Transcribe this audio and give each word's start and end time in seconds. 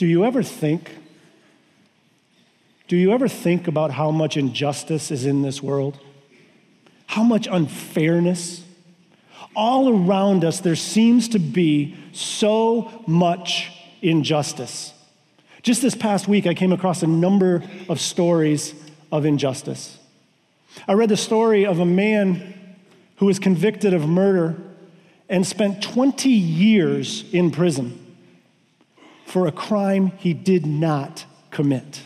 Do 0.00 0.06
you 0.06 0.24
ever 0.24 0.42
think? 0.42 0.96
Do 2.88 2.96
you 2.96 3.12
ever 3.12 3.28
think 3.28 3.68
about 3.68 3.90
how 3.90 4.10
much 4.10 4.38
injustice 4.38 5.10
is 5.10 5.26
in 5.26 5.42
this 5.42 5.62
world? 5.62 6.00
How 7.04 7.22
much 7.22 7.46
unfairness? 7.46 8.64
All 9.54 9.90
around 9.90 10.42
us, 10.42 10.60
there 10.60 10.74
seems 10.74 11.28
to 11.28 11.38
be 11.38 11.98
so 12.12 13.04
much 13.06 13.72
injustice. 14.00 14.94
Just 15.62 15.82
this 15.82 15.94
past 15.94 16.26
week, 16.26 16.46
I 16.46 16.54
came 16.54 16.72
across 16.72 17.02
a 17.02 17.06
number 17.06 17.62
of 17.86 18.00
stories 18.00 18.72
of 19.12 19.26
injustice. 19.26 19.98
I 20.88 20.94
read 20.94 21.10
the 21.10 21.16
story 21.18 21.66
of 21.66 21.78
a 21.78 21.84
man 21.84 22.54
who 23.16 23.26
was 23.26 23.38
convicted 23.38 23.92
of 23.92 24.08
murder 24.08 24.56
and 25.28 25.46
spent 25.46 25.82
20 25.82 26.30
years 26.30 27.30
in 27.34 27.50
prison 27.50 27.99
for 29.30 29.46
a 29.46 29.52
crime 29.52 30.08
he 30.18 30.34
did 30.34 30.66
not 30.66 31.24
commit. 31.52 32.02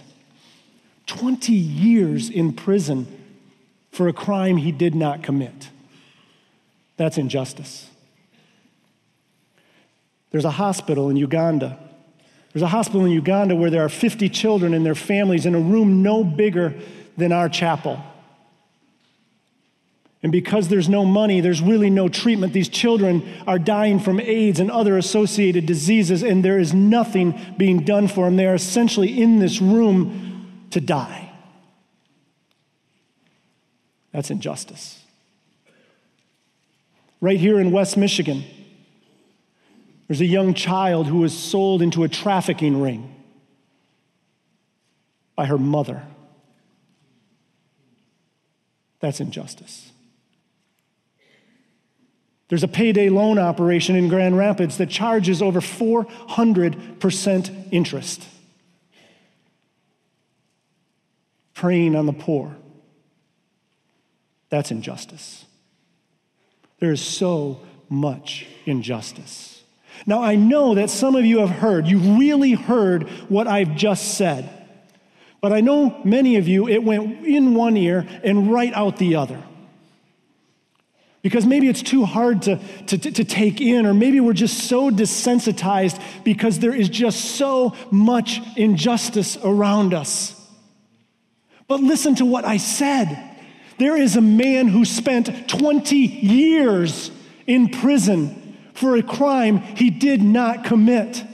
20 1.06 1.54
years 1.54 2.28
in 2.28 2.52
prison 2.52 3.06
for 3.90 4.08
a 4.08 4.12
crime 4.12 4.58
he 4.58 4.70
did 4.70 4.94
not 4.94 5.22
commit. 5.22 5.70
That's 6.98 7.16
injustice. 7.16 7.88
There's 10.32 10.44
a 10.44 10.50
hospital 10.50 11.08
in 11.08 11.16
Uganda. 11.16 11.78
There's 12.52 12.62
a 12.62 12.68
hospital 12.68 13.06
in 13.06 13.12
Uganda 13.12 13.56
where 13.56 13.70
there 13.70 13.84
are 13.84 13.88
50 13.88 14.28
children 14.28 14.74
and 14.74 14.84
their 14.84 14.94
families 14.94 15.46
in 15.46 15.54
a 15.54 15.60
room 15.60 16.02
no 16.02 16.24
bigger 16.24 16.74
than 17.16 17.32
our 17.32 17.48
chapel. 17.48 18.04
And 20.24 20.32
because 20.32 20.68
there's 20.68 20.88
no 20.88 21.04
money, 21.04 21.42
there's 21.42 21.60
really 21.60 21.90
no 21.90 22.08
treatment. 22.08 22.54
These 22.54 22.70
children 22.70 23.28
are 23.46 23.58
dying 23.58 24.00
from 24.00 24.18
AIDS 24.18 24.58
and 24.58 24.70
other 24.70 24.96
associated 24.96 25.66
diseases, 25.66 26.22
and 26.22 26.42
there 26.42 26.58
is 26.58 26.72
nothing 26.72 27.38
being 27.58 27.84
done 27.84 28.08
for 28.08 28.24
them. 28.24 28.36
They 28.36 28.46
are 28.46 28.54
essentially 28.54 29.20
in 29.20 29.38
this 29.38 29.60
room 29.60 30.66
to 30.70 30.80
die. 30.80 31.30
That's 34.12 34.30
injustice. 34.30 35.02
Right 37.20 37.38
here 37.38 37.60
in 37.60 37.70
West 37.70 37.98
Michigan, 37.98 38.44
there's 40.08 40.22
a 40.22 40.26
young 40.26 40.54
child 40.54 41.06
who 41.06 41.18
was 41.18 41.36
sold 41.36 41.82
into 41.82 42.02
a 42.02 42.08
trafficking 42.08 42.80
ring 42.80 43.14
by 45.36 45.44
her 45.44 45.58
mother. 45.58 46.02
That's 49.00 49.20
injustice. 49.20 49.90
There's 52.54 52.62
a 52.62 52.68
payday 52.68 53.08
loan 53.08 53.40
operation 53.40 53.96
in 53.96 54.08
Grand 54.08 54.38
Rapids 54.38 54.76
that 54.76 54.88
charges 54.88 55.42
over 55.42 55.58
400% 55.58 57.72
interest. 57.72 58.28
Preying 61.52 61.96
on 61.96 62.06
the 62.06 62.12
poor. 62.12 62.54
That's 64.50 64.70
injustice. 64.70 65.46
There 66.78 66.92
is 66.92 67.02
so 67.02 67.60
much 67.88 68.46
injustice. 68.66 69.64
Now, 70.06 70.22
I 70.22 70.36
know 70.36 70.76
that 70.76 70.90
some 70.90 71.16
of 71.16 71.24
you 71.24 71.40
have 71.40 71.50
heard, 71.50 71.88
you 71.88 71.98
really 72.20 72.52
heard 72.52 73.08
what 73.28 73.48
I've 73.48 73.74
just 73.74 74.14
said. 74.14 74.48
But 75.40 75.52
I 75.52 75.60
know 75.60 76.00
many 76.04 76.36
of 76.36 76.46
you, 76.46 76.68
it 76.68 76.84
went 76.84 77.26
in 77.26 77.56
one 77.56 77.76
ear 77.76 78.06
and 78.22 78.52
right 78.52 78.72
out 78.74 78.98
the 78.98 79.16
other 79.16 79.42
because 81.24 81.46
maybe 81.46 81.70
it's 81.70 81.82
too 81.82 82.04
hard 82.04 82.42
to, 82.42 82.60
to, 82.86 82.98
to, 82.98 83.24
take 83.24 83.58
in, 83.58 83.86
or 83.86 83.94
maybe 83.94 84.20
we're 84.20 84.34
just 84.34 84.68
so 84.68 84.90
desensitized 84.90 85.98
because 86.22 86.58
there 86.58 86.74
is 86.74 86.90
just 86.90 87.36
so 87.36 87.74
much 87.90 88.42
injustice 88.58 89.38
around 89.42 89.94
us. 89.94 90.38
But 91.66 91.80
listen 91.80 92.14
to 92.16 92.26
what 92.26 92.44
I 92.44 92.58
said. 92.58 93.36
There 93.78 93.96
is 93.96 94.16
a 94.16 94.20
man 94.20 94.68
who 94.68 94.84
spent 94.84 95.48
20 95.48 95.96
years 95.96 97.10
in 97.46 97.70
prison 97.70 98.58
for 98.74 98.94
a 98.94 99.02
crime 99.02 99.60
he 99.60 99.88
did 99.88 100.22
not 100.22 100.64
commit. 100.64 101.24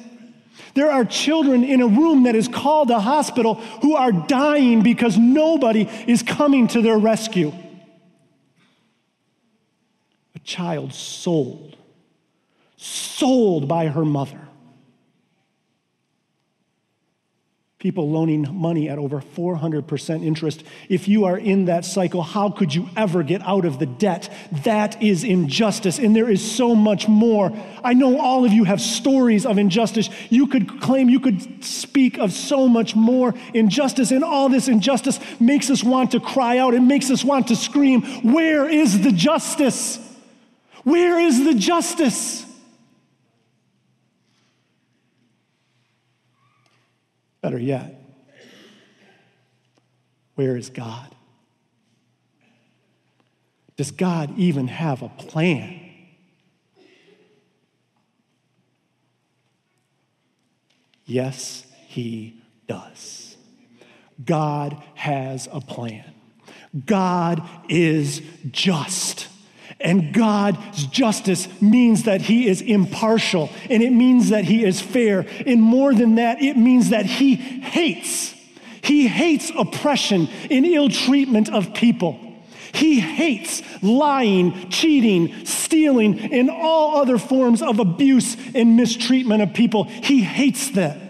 There 0.75 0.93
are 0.93 1.05
children 1.05 1.65
in 1.65 1.83
a 1.83 1.89
room 1.89 2.23
that 2.23 2.37
is 2.37 2.47
called 2.47 2.93
a 2.93 3.00
hospital 3.00 3.55
who 3.83 3.97
are 3.97 4.12
dying 4.12 4.84
because 4.84 5.19
nobody 5.19 5.89
is 6.06 6.23
coming 6.23 6.69
to 6.69 6.81
their 6.81 6.97
rescue 6.97 7.53
child 10.45 10.93
sold, 10.93 11.77
sold 12.77 13.69
by 13.69 13.89
her 13.89 14.05
mother. 14.05 14.41
People 17.81 18.11
loaning 18.11 18.47
money 18.53 18.91
at 18.91 18.99
over 18.99 19.23
400% 19.23 20.23
interest. 20.23 20.65
If 20.91 21.09
you 21.09 21.25
are 21.25 21.39
in 21.39 21.65
that 21.65 21.87
cycle, 21.87 22.23
how 22.23 22.50
could 22.50 22.75
you 22.75 22.91
ever 22.95 23.23
get 23.23 23.41
out 23.41 23.65
of 23.65 23.79
the 23.79 23.87
debt? 23.87 24.31
That 24.65 25.03
is 25.03 25.25
injustice, 25.25 25.99
and 25.99 26.15
there 26.15 26.29
is 26.29 26.43
so 26.43 26.75
much 26.75 27.09
more. 27.09 27.50
I 27.83 27.95
know 27.95 28.21
all 28.21 28.45
of 28.45 28.53
you 28.53 28.65
have 28.65 28.83
stories 28.83 29.47
of 29.47 29.56
injustice. 29.56 30.11
You 30.29 30.47
could 30.47 30.83
claim, 30.83 31.09
you 31.09 31.21
could 31.21 31.65
speak 31.65 32.19
of 32.19 32.33
so 32.33 32.69
much 32.69 32.95
more 32.95 33.34
injustice, 33.55 34.11
and 34.11 34.23
all 34.23 34.50
this 34.50 34.69
injustice 34.69 35.19
makes 35.41 35.71
us 35.71 35.83
want 35.83 36.11
to 36.11 36.21
cry 36.21 36.59
out. 36.59 36.75
It 36.75 36.83
makes 36.83 37.11
us 37.11 37.25
want 37.25 37.49
to 37.49 37.56
scream, 37.56 38.03
Where 38.31 38.69
is 38.69 39.00
the 39.00 39.12
justice? 39.12 40.09
Where 40.85 41.19
is 41.19 41.45
the 41.45 41.55
justice? 41.55 42.45
Better 47.41 47.59
yet, 47.59 48.03
where 50.35 50.57
is 50.57 50.71
God? 50.71 51.15
Does 53.77 53.91
God 53.91 54.37
even 54.39 54.69
have 54.69 55.01
a 55.01 55.09
plan? 55.09 55.81
Yes, 61.07 61.67
He 61.87 62.43
does. 62.69 63.37
God 64.23 64.83
has 64.95 65.49
a 65.51 65.61
plan. 65.61 66.05
God 66.87 67.43
is 67.69 68.21
just. 68.51 69.29
And 69.81 70.13
God's 70.13 70.87
justice 70.87 71.49
means 71.61 72.05
that 72.05 72.21
He 72.21 72.47
is 72.47 72.61
impartial, 72.61 73.51
and 73.71 73.83
it 73.83 73.93
means 73.93 74.29
that 74.29 74.45
He 74.45 74.65
is 74.65 74.81
fair. 74.81 75.27
And 75.47 75.63
more 75.63 75.95
than 75.95 76.17
that, 76.17 76.43
it 76.43 76.57
means 76.57 76.91
that 76.91 77.07
He 77.07 77.35
hates. 77.37 78.35
He 78.83 79.07
hates 79.09 79.51
oppression 79.57 80.29
and 80.51 80.67
ill 80.67 80.89
treatment 80.89 81.49
of 81.49 81.75
people. 81.75 82.19
He 82.73 83.01
hates 83.01 83.63
lying, 83.83 84.71
cheating, 84.71 85.45
stealing, 85.45 86.33
and 86.33 86.51
all 86.51 86.97
other 86.99 87.19
forms 87.19 87.62
of 87.62 87.79
abuse 87.79 88.37
and 88.55 88.77
mistreatment 88.77 89.43
of 89.43 89.55
people. 89.55 89.85
He 89.85 90.23
hates 90.23 90.71
that. 90.71 91.09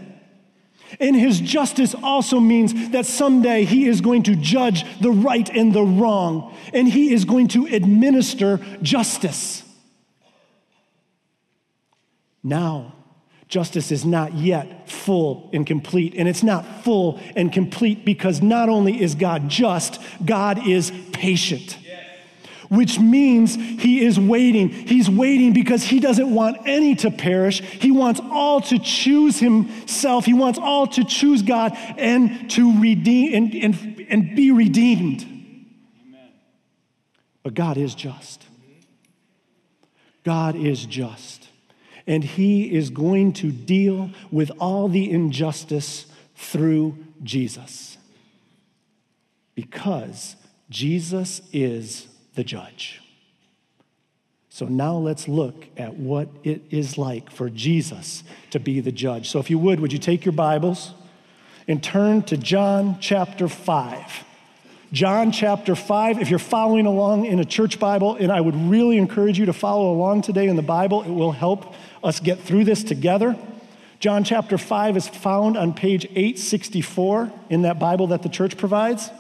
And 1.01 1.17
his 1.17 1.41
justice 1.41 1.95
also 2.03 2.39
means 2.39 2.91
that 2.91 3.07
someday 3.07 3.65
he 3.65 3.89
is 3.89 4.03
going 4.03 4.23
to 4.25 4.37
judge 4.37 4.85
the 5.01 5.11
right 5.11 5.49
and 5.49 5.73
the 5.73 5.83
wrong, 5.83 6.55
and 6.75 6.87
he 6.87 7.13
is 7.13 7.25
going 7.25 7.49
to 7.49 7.67
administer 7.67 8.61
justice. 8.83 9.65
Now, 12.43 12.95
justice 13.49 13.91
is 13.91 14.05
not 14.05 14.35
yet 14.35 14.89
full 14.89 15.51
and 15.53 15.67
complete. 15.67 16.15
And 16.17 16.29
it's 16.29 16.43
not 16.43 16.85
full 16.85 17.19
and 17.35 17.53
complete 17.53 18.05
because 18.05 18.43
not 18.43 18.69
only 18.69 19.03
is 19.03 19.15
God 19.15 19.49
just, 19.49 20.01
God 20.25 20.67
is 20.67 20.93
patient 21.13 21.79
which 22.71 23.01
means 23.01 23.57
he 23.57 24.05
is 24.05 24.19
waiting. 24.19 24.69
He's 24.69 25.11
waiting 25.11 25.53
because 25.53 25.83
he 25.83 25.99
doesn't 25.99 26.33
want 26.33 26.57
any 26.67 26.95
to 26.97 27.11
perish. 27.11 27.61
He 27.61 27.91
wants 27.91 28.21
all 28.31 28.61
to 28.63 28.79
choose 28.79 29.41
himself. 29.41 30.25
He 30.25 30.35
wants 30.35 30.57
all 30.57 30.87
to 30.87 31.05
choose 31.05 31.43
God 31.43 31.77
and 31.99 32.49
to 32.53 32.81
redeem 32.81 33.35
and, 33.35 33.55
and, 33.55 34.07
and 34.09 34.37
be 34.37 34.53
redeemed. 34.53 35.23
Amen. 35.23 36.29
But 37.43 37.55
God 37.55 37.77
is 37.77 37.97
just. 37.97 38.47
God 40.23 40.55
is 40.55 40.87
just. 40.87 41.49
And 42.07 42.23
he 42.23 42.73
is 42.73 42.91
going 42.91 43.33
to 43.35 43.51
deal 43.51 44.11
with 44.31 44.53
all 44.61 44.87
the 44.87 45.11
injustice 45.11 46.07
through 46.37 46.97
Jesus. 47.25 47.99
Because 49.57 50.37
Jesus 50.69 51.43
is 51.53 52.07
the 52.35 52.45
judge. 52.45 53.01
So 54.49 54.67
now 54.67 54.97
let's 54.97 55.29
look 55.29 55.67
at 55.77 55.95
what 55.95 56.29
it 56.43 56.63
is 56.71 56.99
like 56.99 57.31
for 57.31 57.49
Jesus 57.49 58.25
to 58.51 58.59
be 58.59 58.81
the 58.81 58.93
judge. 58.93 59.31
So 59.31 59.39
if 59.39 59.49
you 59.49 59.59
would, 59.59 59.81
would 59.81 59.93
you 59.93 59.99
take 59.99 60.25
your 60.25 60.33
Bibles 60.33 60.93
and 61.69 61.83
turn 61.83 62.23
to 62.25 62.37
John 62.37 62.99
chapter 63.01 63.49
5? 63.49 64.25
John 64.93 65.31
chapter 65.31 65.77
5. 65.77 66.19
If 66.19 66.31
you're 66.31 66.41
following 66.41 66.87
along 66.87 67.27
in 67.27 67.39
a 67.39 67.45
church 67.45 67.79
Bible, 67.79 68.17
and 68.17 68.33
I 68.33 68.41
would 68.41 68.57
really 68.57 68.99
encourage 68.99 69.39
you 69.39 69.47
to 69.47 69.53
follow 69.53 69.93
along 69.93 70.23
today 70.23 70.49
in 70.49 70.57
the 70.57 70.63
Bible, 70.63 71.03
it 71.03 71.11
will 71.11 71.31
help 71.31 71.73
us 72.03 72.19
get 72.19 72.41
through 72.41 72.65
this 72.65 72.83
together. 72.83 73.39
John 74.01 74.25
chapter 74.25 74.59
5 74.59 74.97
is 74.97 75.07
found 75.07 75.57
on 75.57 75.75
page 75.75 76.07
864 76.07 77.33
in 77.51 77.63
that 77.63 77.79
Bible 77.79 78.09
that 78.09 78.23
the 78.23 78.29
church 78.29 78.57
provides. 78.57 79.11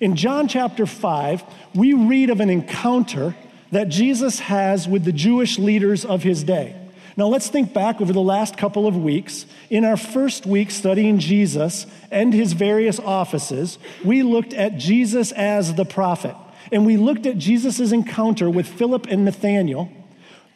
In 0.00 0.16
John 0.16 0.48
chapter 0.48 0.86
5, 0.86 1.44
we 1.74 1.92
read 1.92 2.30
of 2.30 2.40
an 2.40 2.50
encounter 2.50 3.34
that 3.70 3.88
Jesus 3.88 4.40
has 4.40 4.88
with 4.88 5.04
the 5.04 5.12
Jewish 5.12 5.58
leaders 5.58 6.04
of 6.04 6.22
his 6.22 6.42
day. 6.42 6.76
Now, 7.16 7.26
let's 7.26 7.48
think 7.48 7.72
back 7.72 8.00
over 8.00 8.12
the 8.12 8.20
last 8.20 8.56
couple 8.56 8.88
of 8.88 8.96
weeks. 8.96 9.46
In 9.70 9.84
our 9.84 9.96
first 9.96 10.46
week 10.46 10.72
studying 10.72 11.18
Jesus 11.18 11.86
and 12.10 12.34
his 12.34 12.54
various 12.54 12.98
offices, 12.98 13.78
we 14.04 14.24
looked 14.24 14.52
at 14.52 14.78
Jesus 14.78 15.30
as 15.32 15.74
the 15.74 15.84
prophet. 15.84 16.34
And 16.72 16.84
we 16.84 16.96
looked 16.96 17.26
at 17.26 17.38
Jesus' 17.38 17.92
encounter 17.92 18.50
with 18.50 18.66
Philip 18.66 19.06
and 19.08 19.24
Nathanael, 19.24 19.92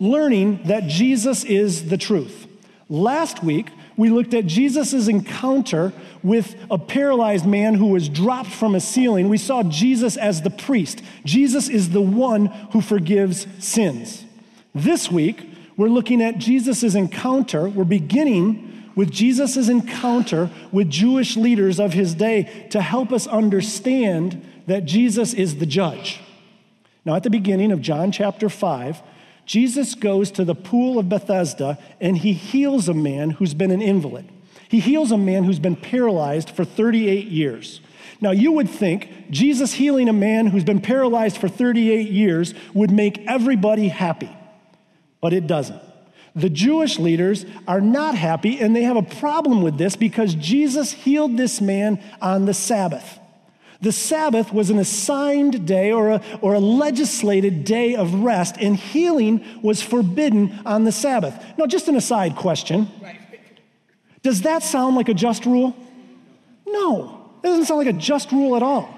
learning 0.00 0.64
that 0.64 0.88
Jesus 0.88 1.44
is 1.44 1.90
the 1.90 1.98
truth. 1.98 2.46
Last 2.88 3.44
week, 3.44 3.70
we 3.98 4.10
looked 4.10 4.32
at 4.32 4.46
Jesus' 4.46 5.08
encounter 5.08 5.92
with 6.22 6.54
a 6.70 6.78
paralyzed 6.78 7.44
man 7.44 7.74
who 7.74 7.88
was 7.88 8.08
dropped 8.08 8.50
from 8.50 8.76
a 8.76 8.80
ceiling. 8.80 9.28
We 9.28 9.38
saw 9.38 9.64
Jesus 9.64 10.16
as 10.16 10.40
the 10.40 10.50
priest. 10.50 11.02
Jesus 11.24 11.68
is 11.68 11.90
the 11.90 12.00
one 12.00 12.46
who 12.72 12.80
forgives 12.80 13.48
sins. 13.58 14.24
This 14.72 15.10
week, 15.10 15.50
we're 15.76 15.88
looking 15.88 16.22
at 16.22 16.38
Jesus' 16.38 16.94
encounter. 16.94 17.68
We're 17.68 17.82
beginning 17.82 18.92
with 18.94 19.10
Jesus' 19.10 19.68
encounter 19.68 20.48
with 20.70 20.88
Jewish 20.88 21.36
leaders 21.36 21.80
of 21.80 21.92
his 21.92 22.14
day 22.14 22.68
to 22.70 22.80
help 22.80 23.12
us 23.12 23.26
understand 23.26 24.44
that 24.66 24.84
Jesus 24.84 25.34
is 25.34 25.56
the 25.56 25.66
judge. 25.66 26.20
Now, 27.04 27.16
at 27.16 27.24
the 27.24 27.30
beginning 27.30 27.72
of 27.72 27.80
John 27.80 28.12
chapter 28.12 28.48
5, 28.48 29.02
Jesus 29.48 29.94
goes 29.94 30.30
to 30.32 30.44
the 30.44 30.54
pool 30.54 30.98
of 30.98 31.08
Bethesda 31.08 31.78
and 32.02 32.18
he 32.18 32.34
heals 32.34 32.86
a 32.86 32.94
man 32.94 33.30
who's 33.30 33.54
been 33.54 33.70
an 33.70 33.80
invalid. 33.80 34.28
He 34.68 34.78
heals 34.78 35.10
a 35.10 35.16
man 35.16 35.44
who's 35.44 35.58
been 35.58 35.74
paralyzed 35.74 36.50
for 36.50 36.66
38 36.66 37.28
years. 37.28 37.80
Now, 38.20 38.32
you 38.32 38.52
would 38.52 38.68
think 38.68 39.30
Jesus 39.30 39.72
healing 39.72 40.06
a 40.10 40.12
man 40.12 40.48
who's 40.48 40.64
been 40.64 40.82
paralyzed 40.82 41.38
for 41.38 41.48
38 41.48 42.10
years 42.10 42.52
would 42.74 42.90
make 42.90 43.24
everybody 43.26 43.88
happy, 43.88 44.28
but 45.22 45.32
it 45.32 45.46
doesn't. 45.46 45.80
The 46.34 46.50
Jewish 46.50 46.98
leaders 46.98 47.46
are 47.66 47.80
not 47.80 48.14
happy 48.14 48.60
and 48.60 48.76
they 48.76 48.82
have 48.82 48.98
a 48.98 49.02
problem 49.02 49.62
with 49.62 49.78
this 49.78 49.96
because 49.96 50.34
Jesus 50.34 50.92
healed 50.92 51.38
this 51.38 51.62
man 51.62 52.02
on 52.20 52.44
the 52.44 52.52
Sabbath. 52.52 53.18
The 53.80 53.92
Sabbath 53.92 54.52
was 54.52 54.70
an 54.70 54.78
assigned 54.78 55.64
day 55.64 55.92
or 55.92 56.10
a, 56.10 56.22
or 56.40 56.54
a 56.54 56.60
legislated 56.60 57.64
day 57.64 57.94
of 57.94 58.12
rest, 58.12 58.56
and 58.58 58.76
healing 58.76 59.44
was 59.62 59.80
forbidden 59.82 60.58
on 60.66 60.84
the 60.84 60.90
Sabbath. 60.90 61.34
Now, 61.56 61.66
just 61.66 61.86
an 61.86 61.94
aside 61.94 62.34
question 62.34 62.88
Does 64.22 64.42
that 64.42 64.62
sound 64.62 64.96
like 64.96 65.08
a 65.08 65.14
just 65.14 65.46
rule? 65.46 65.76
No, 66.66 67.30
it 67.42 67.46
doesn't 67.46 67.66
sound 67.66 67.78
like 67.78 67.94
a 67.94 67.98
just 67.98 68.32
rule 68.32 68.56
at 68.56 68.62
all. 68.62 68.92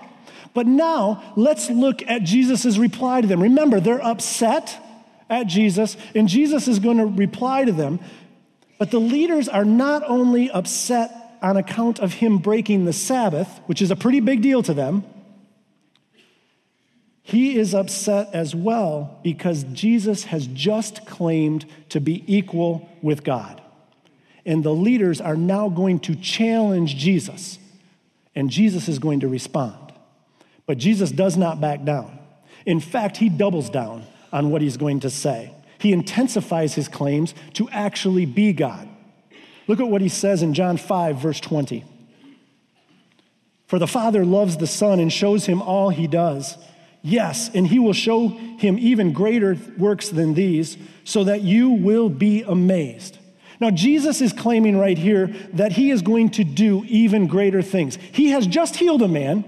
But 0.54 0.66
now, 0.66 1.32
let's 1.36 1.70
look 1.70 2.02
at 2.08 2.22
Jesus' 2.22 2.76
reply 2.76 3.20
to 3.20 3.26
them. 3.26 3.42
Remember, 3.42 3.80
they're 3.80 4.04
upset 4.04 4.76
at 5.28 5.46
Jesus, 5.46 5.96
and 6.14 6.26
Jesus 6.26 6.66
is 6.66 6.78
going 6.78 6.96
to 6.96 7.06
reply 7.06 7.64
to 7.64 7.72
them. 7.72 8.00
But 8.78 8.90
the 8.90 8.98
leaders 8.98 9.48
are 9.48 9.64
not 9.64 10.02
only 10.08 10.50
upset 10.50 11.19
on 11.42 11.56
account 11.56 11.98
of 11.98 12.14
him 12.14 12.38
breaking 12.38 12.84
the 12.84 12.92
Sabbath, 12.92 13.60
which 13.66 13.80
is 13.82 13.90
a 13.90 13.96
pretty 13.96 14.20
big 14.20 14.42
deal 14.42 14.62
to 14.62 14.74
them, 14.74 15.04
he 17.22 17.56
is 17.56 17.74
upset 17.74 18.30
as 18.32 18.54
well 18.54 19.20
because 19.22 19.62
Jesus 19.64 20.24
has 20.24 20.48
just 20.48 21.06
claimed 21.06 21.64
to 21.90 22.00
be 22.00 22.24
equal 22.26 22.88
with 23.02 23.22
God. 23.22 23.62
And 24.44 24.64
the 24.64 24.74
leaders 24.74 25.20
are 25.20 25.36
now 25.36 25.68
going 25.68 26.00
to 26.00 26.16
challenge 26.16 26.96
Jesus, 26.96 27.58
and 28.34 28.50
Jesus 28.50 28.88
is 28.88 28.98
going 28.98 29.20
to 29.20 29.28
respond. 29.28 29.92
But 30.66 30.78
Jesus 30.78 31.12
does 31.12 31.36
not 31.36 31.60
back 31.60 31.84
down. 31.84 32.18
In 32.66 32.80
fact, 32.80 33.18
he 33.18 33.28
doubles 33.28 33.70
down 33.70 34.04
on 34.32 34.50
what 34.50 34.62
he's 34.62 34.76
going 34.76 35.00
to 35.00 35.10
say. 35.10 35.52
He 35.78 35.92
intensifies 35.92 36.74
his 36.74 36.88
claims 36.88 37.34
to 37.54 37.68
actually 37.70 38.26
be 38.26 38.52
God. 38.52 38.88
Look 39.70 39.78
at 39.78 39.86
what 39.86 40.00
he 40.00 40.08
says 40.08 40.42
in 40.42 40.52
John 40.52 40.78
5, 40.78 41.18
verse 41.18 41.38
20. 41.38 41.84
For 43.68 43.78
the 43.78 43.86
Father 43.86 44.24
loves 44.24 44.56
the 44.56 44.66
Son 44.66 44.98
and 44.98 45.12
shows 45.12 45.46
him 45.46 45.62
all 45.62 45.90
he 45.90 46.08
does. 46.08 46.58
Yes, 47.02 47.48
and 47.54 47.68
he 47.68 47.78
will 47.78 47.92
show 47.92 48.26
him 48.26 48.80
even 48.80 49.12
greater 49.12 49.56
works 49.78 50.08
than 50.08 50.34
these, 50.34 50.76
so 51.04 51.22
that 51.22 51.42
you 51.42 51.70
will 51.70 52.08
be 52.08 52.42
amazed. 52.42 53.18
Now, 53.60 53.70
Jesus 53.70 54.20
is 54.20 54.32
claiming 54.32 54.76
right 54.76 54.98
here 54.98 55.28
that 55.52 55.70
he 55.70 55.92
is 55.92 56.02
going 56.02 56.30
to 56.30 56.42
do 56.42 56.84
even 56.88 57.28
greater 57.28 57.62
things. 57.62 57.94
He 58.10 58.30
has 58.30 58.48
just 58.48 58.74
healed 58.74 59.02
a 59.02 59.08
man 59.08 59.44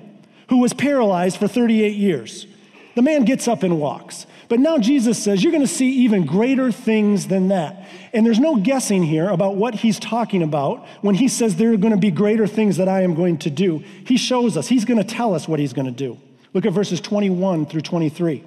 who 0.51 0.59
was 0.59 0.73
paralyzed 0.73 1.39
for 1.39 1.49
38 1.49 1.97
years. 1.97 2.47
The 2.95 3.03
man 3.03 3.25
gets 3.25 3.49
up 3.49 3.65
and 3.65 3.81
walks. 3.81 4.27
But 4.53 4.61
now 4.61 4.77
Jesus 4.77 5.17
says, 5.17 5.43
You're 5.43 5.51
going 5.51 5.65
to 5.65 5.67
see 5.67 5.89
even 6.05 6.27
greater 6.27 6.71
things 6.71 7.29
than 7.29 7.49
that. 7.49 7.89
And 8.13 8.27
there's 8.27 8.39
no 8.39 8.57
guessing 8.57 9.03
here 9.03 9.31
about 9.31 9.57
what 9.57 9.77
he's 9.77 9.99
talking 9.99 10.43
about 10.43 10.87
when 11.01 11.15
he 11.15 11.27
says 11.27 11.57
there 11.57 11.73
are 11.73 11.79
going 11.79 11.95
to 11.95 11.99
be 11.99 12.11
greater 12.11 12.47
things 12.47 12.77
that 12.77 12.87
I 12.87 13.01
am 13.01 13.15
going 13.15 13.39
to 13.39 13.49
do. 13.49 13.79
He 14.07 14.19
shows 14.19 14.59
us, 14.59 14.69
he's 14.69 14.85
going 14.85 14.99
to 14.99 15.05
tell 15.05 15.35
us 15.35 15.49
what 15.49 15.59
he's 15.59 15.73
going 15.73 15.87
to 15.87 15.91
do. 15.91 16.21
Look 16.53 16.67
at 16.67 16.75
verses 16.75 17.01
21 17.01 17.65
through 17.65 17.81
23. 17.81 18.45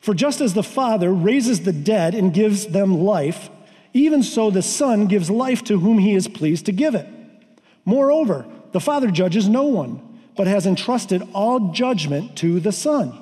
For 0.00 0.12
just 0.12 0.40
as 0.40 0.54
the 0.54 0.64
Father 0.64 1.14
raises 1.14 1.60
the 1.60 1.72
dead 1.72 2.16
and 2.16 2.34
gives 2.34 2.66
them 2.66 2.98
life, 2.98 3.50
even 3.92 4.24
so 4.24 4.50
the 4.50 4.60
Son 4.60 5.06
gives 5.06 5.30
life 5.30 5.62
to 5.66 5.78
whom 5.78 5.98
he 5.98 6.16
is 6.16 6.26
pleased 6.26 6.66
to 6.66 6.72
give 6.72 6.96
it. 6.96 7.06
Moreover, 7.84 8.44
the 8.72 8.80
Father 8.80 9.12
judges 9.12 9.48
no 9.48 9.62
one, 9.62 10.20
but 10.36 10.48
has 10.48 10.66
entrusted 10.66 11.22
all 11.32 11.70
judgment 11.70 12.36
to 12.38 12.58
the 12.58 12.72
Son 12.72 13.20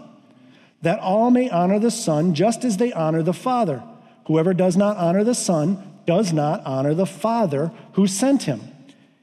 that 0.82 0.98
all 0.98 1.30
may 1.30 1.48
honor 1.48 1.78
the 1.78 1.90
Son 1.90 2.34
just 2.34 2.64
as 2.64 2.76
they 2.76 2.92
honor 2.92 3.22
the 3.22 3.32
Father. 3.32 3.82
Whoever 4.26 4.52
does 4.54 4.76
not 4.76 4.96
honor 4.96 5.24
the 5.24 5.34
Son 5.34 6.00
does 6.06 6.32
not 6.32 6.64
honor 6.64 6.94
the 6.94 7.06
Father 7.06 7.72
who 7.94 8.06
sent 8.06 8.44
him. 8.44 8.60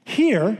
Here, 0.04 0.58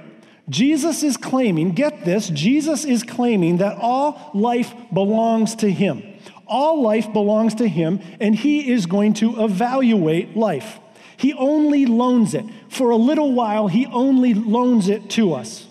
Jesus 0.48 1.02
is 1.02 1.16
claiming, 1.16 1.72
get 1.72 2.04
this, 2.04 2.28
Jesus 2.28 2.84
is 2.84 3.02
claiming 3.02 3.58
that 3.58 3.78
all 3.78 4.30
life 4.34 4.74
belongs 4.92 5.54
to 5.56 5.70
him. 5.70 6.02
All 6.46 6.82
life 6.82 7.12
belongs 7.12 7.54
to 7.56 7.68
him, 7.68 8.00
and 8.18 8.34
he 8.34 8.72
is 8.72 8.86
going 8.86 9.14
to 9.14 9.44
evaluate 9.44 10.36
life. 10.36 10.80
He 11.16 11.32
only 11.34 11.86
loans 11.86 12.34
it. 12.34 12.44
For 12.68 12.90
a 12.90 12.96
little 12.96 13.32
while, 13.32 13.68
he 13.68 13.86
only 13.86 14.34
loans 14.34 14.88
it 14.88 15.10
to 15.10 15.34
us. 15.34 15.66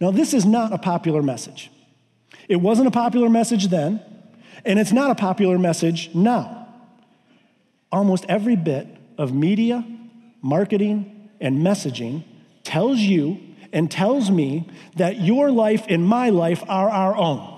Now, 0.00 0.10
this 0.10 0.34
is 0.34 0.44
not 0.44 0.72
a 0.72 0.78
popular 0.78 1.22
message. 1.22 1.70
It 2.48 2.56
wasn't 2.56 2.88
a 2.88 2.90
popular 2.90 3.30
message 3.30 3.68
then. 3.68 4.02
And 4.64 4.78
it's 4.78 4.92
not 4.92 5.10
a 5.10 5.14
popular 5.14 5.58
message 5.58 6.14
now. 6.14 6.68
Almost 7.90 8.26
every 8.28 8.56
bit 8.56 8.86
of 9.16 9.32
media, 9.32 9.84
marketing, 10.42 11.30
and 11.40 11.58
messaging 11.58 12.24
tells 12.64 12.98
you 12.98 13.40
and 13.72 13.90
tells 13.90 14.30
me 14.30 14.68
that 14.96 15.20
your 15.20 15.50
life 15.50 15.84
and 15.88 16.06
my 16.06 16.30
life 16.30 16.62
are 16.68 16.88
our 16.88 17.16
own. 17.16 17.54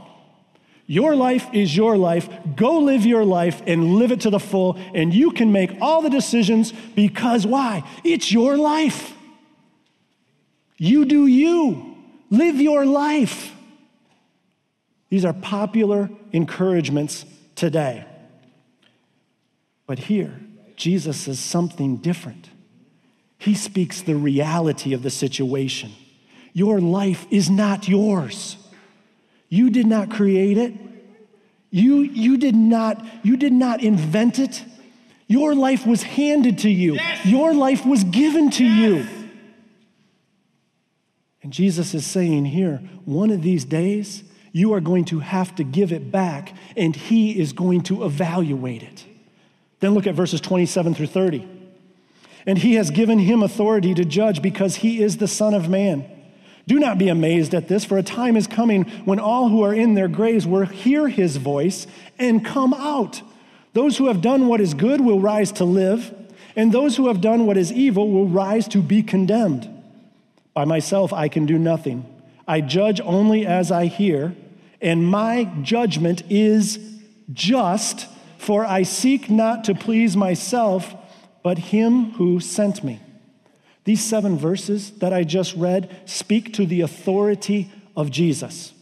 Your 0.86 1.14
life 1.14 1.46
is 1.52 1.76
your 1.76 1.96
life. 1.96 2.28
Go 2.56 2.80
live 2.80 3.06
your 3.06 3.24
life 3.24 3.62
and 3.64 3.94
live 3.94 4.10
it 4.10 4.22
to 4.22 4.30
the 4.30 4.40
full, 4.40 4.76
and 4.92 5.14
you 5.14 5.30
can 5.30 5.52
make 5.52 5.76
all 5.80 6.02
the 6.02 6.10
decisions 6.10 6.72
because 6.96 7.46
why? 7.46 7.84
It's 8.02 8.32
your 8.32 8.56
life. 8.56 9.14
You 10.78 11.04
do 11.04 11.26
you. 11.26 11.96
Live 12.28 12.60
your 12.60 12.86
life. 12.86 13.52
These 15.10 15.24
are 15.24 15.32
popular 15.32 16.08
encouragements 16.32 17.26
today. 17.56 18.04
But 19.86 19.98
here, 19.98 20.40
Jesus 20.76 21.18
says 21.18 21.40
something 21.40 21.96
different. 21.96 22.48
He 23.36 23.54
speaks 23.54 24.00
the 24.00 24.14
reality 24.14 24.94
of 24.94 25.02
the 25.02 25.10
situation. 25.10 25.92
Your 26.52 26.80
life 26.80 27.26
is 27.30 27.50
not 27.50 27.88
yours. 27.88 28.56
You 29.48 29.70
did 29.70 29.86
not 29.86 30.10
create 30.10 30.56
it. 30.56 30.74
You, 31.70 32.00
you, 32.00 32.36
did, 32.36 32.54
not, 32.54 33.04
you 33.24 33.36
did 33.36 33.52
not 33.52 33.82
invent 33.82 34.38
it. 34.38 34.64
Your 35.26 35.54
life 35.54 35.86
was 35.86 36.02
handed 36.02 36.58
to 36.58 36.70
you. 36.70 36.94
Yes. 36.94 37.26
Your 37.26 37.54
life 37.54 37.84
was 37.84 38.04
given 38.04 38.50
to 38.50 38.64
yes. 38.64 38.78
you. 38.78 39.06
And 41.42 41.52
Jesus 41.52 41.94
is 41.94 42.04
saying 42.04 42.46
here, 42.46 42.76
one 43.04 43.30
of 43.30 43.42
these 43.42 43.64
days, 43.64 44.24
you 44.52 44.72
are 44.72 44.80
going 44.80 45.04
to 45.06 45.20
have 45.20 45.54
to 45.56 45.64
give 45.64 45.92
it 45.92 46.10
back, 46.10 46.54
and 46.76 46.94
He 46.94 47.38
is 47.38 47.52
going 47.52 47.82
to 47.82 48.04
evaluate 48.04 48.82
it. 48.82 49.04
Then 49.80 49.94
look 49.94 50.06
at 50.06 50.14
verses 50.14 50.40
27 50.40 50.94
through 50.94 51.06
30. 51.06 51.48
And 52.46 52.58
He 52.58 52.74
has 52.74 52.90
given 52.90 53.18
Him 53.18 53.42
authority 53.42 53.94
to 53.94 54.04
judge 54.04 54.42
because 54.42 54.76
He 54.76 55.02
is 55.02 55.16
the 55.18 55.28
Son 55.28 55.54
of 55.54 55.68
Man. 55.68 56.04
Do 56.66 56.78
not 56.78 56.98
be 56.98 57.08
amazed 57.08 57.54
at 57.54 57.68
this, 57.68 57.84
for 57.84 57.98
a 57.98 58.02
time 58.02 58.36
is 58.36 58.46
coming 58.46 58.84
when 59.04 59.18
all 59.18 59.48
who 59.48 59.62
are 59.62 59.74
in 59.74 59.94
their 59.94 60.08
graves 60.08 60.46
will 60.46 60.66
hear 60.66 61.08
His 61.08 61.36
voice 61.36 61.86
and 62.18 62.44
come 62.44 62.74
out. 62.74 63.22
Those 63.72 63.98
who 63.98 64.08
have 64.08 64.20
done 64.20 64.48
what 64.48 64.60
is 64.60 64.74
good 64.74 65.00
will 65.00 65.20
rise 65.20 65.52
to 65.52 65.64
live, 65.64 66.14
And 66.56 66.72
those 66.72 66.96
who 66.96 67.08
have 67.08 67.20
done 67.20 67.46
what 67.46 67.56
is 67.56 67.72
evil 67.72 68.10
will 68.10 68.26
rise 68.26 68.66
to 68.68 68.82
be 68.82 69.02
condemned. 69.02 69.68
By 70.52 70.64
myself, 70.64 71.12
I 71.12 71.28
can 71.28 71.46
do 71.46 71.58
nothing. 71.58 72.04
I 72.50 72.60
judge 72.60 73.00
only 73.04 73.46
as 73.46 73.70
I 73.70 73.86
hear, 73.86 74.34
and 74.80 75.06
my 75.06 75.44
judgment 75.62 76.24
is 76.28 76.80
just, 77.32 78.08
for 78.38 78.64
I 78.64 78.82
seek 78.82 79.30
not 79.30 79.62
to 79.66 79.74
please 79.76 80.16
myself, 80.16 80.92
but 81.44 81.58
him 81.58 82.10
who 82.14 82.40
sent 82.40 82.82
me. 82.82 82.98
These 83.84 84.02
seven 84.02 84.36
verses 84.36 84.90
that 84.98 85.12
I 85.12 85.22
just 85.22 85.54
read 85.54 85.94
speak 86.06 86.52
to 86.54 86.66
the 86.66 86.80
authority 86.80 87.70
of 87.96 88.10
Jesus. 88.10 88.72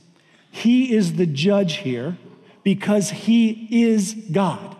He 0.50 0.94
is 0.94 1.16
the 1.16 1.26
judge 1.26 1.74
here 1.74 2.16
because 2.64 3.10
he 3.10 3.68
is 3.84 4.14
God. 4.32 4.77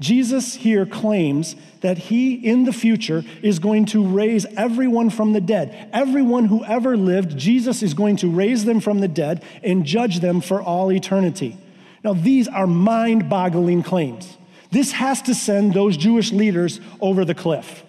Jesus 0.00 0.54
here 0.54 0.84
claims 0.84 1.54
that 1.80 1.98
he, 1.98 2.34
in 2.34 2.64
the 2.64 2.72
future, 2.72 3.24
is 3.42 3.58
going 3.58 3.84
to 3.86 4.06
raise 4.06 4.46
everyone 4.56 5.10
from 5.10 5.32
the 5.32 5.40
dead. 5.40 5.90
Everyone 5.92 6.46
who 6.46 6.64
ever 6.64 6.96
lived, 6.96 7.38
Jesus 7.38 7.82
is 7.82 7.94
going 7.94 8.16
to 8.16 8.30
raise 8.30 8.64
them 8.64 8.80
from 8.80 9.00
the 9.00 9.08
dead 9.08 9.44
and 9.62 9.84
judge 9.84 10.20
them 10.20 10.40
for 10.40 10.60
all 10.60 10.90
eternity. 10.90 11.56
Now, 12.02 12.14
these 12.14 12.48
are 12.48 12.66
mind 12.66 13.28
boggling 13.28 13.82
claims. 13.82 14.36
This 14.70 14.92
has 14.92 15.22
to 15.22 15.34
send 15.34 15.74
those 15.74 15.96
Jewish 15.96 16.32
leaders 16.32 16.80
over 17.00 17.24
the 17.24 17.34
cliff. 17.34 17.84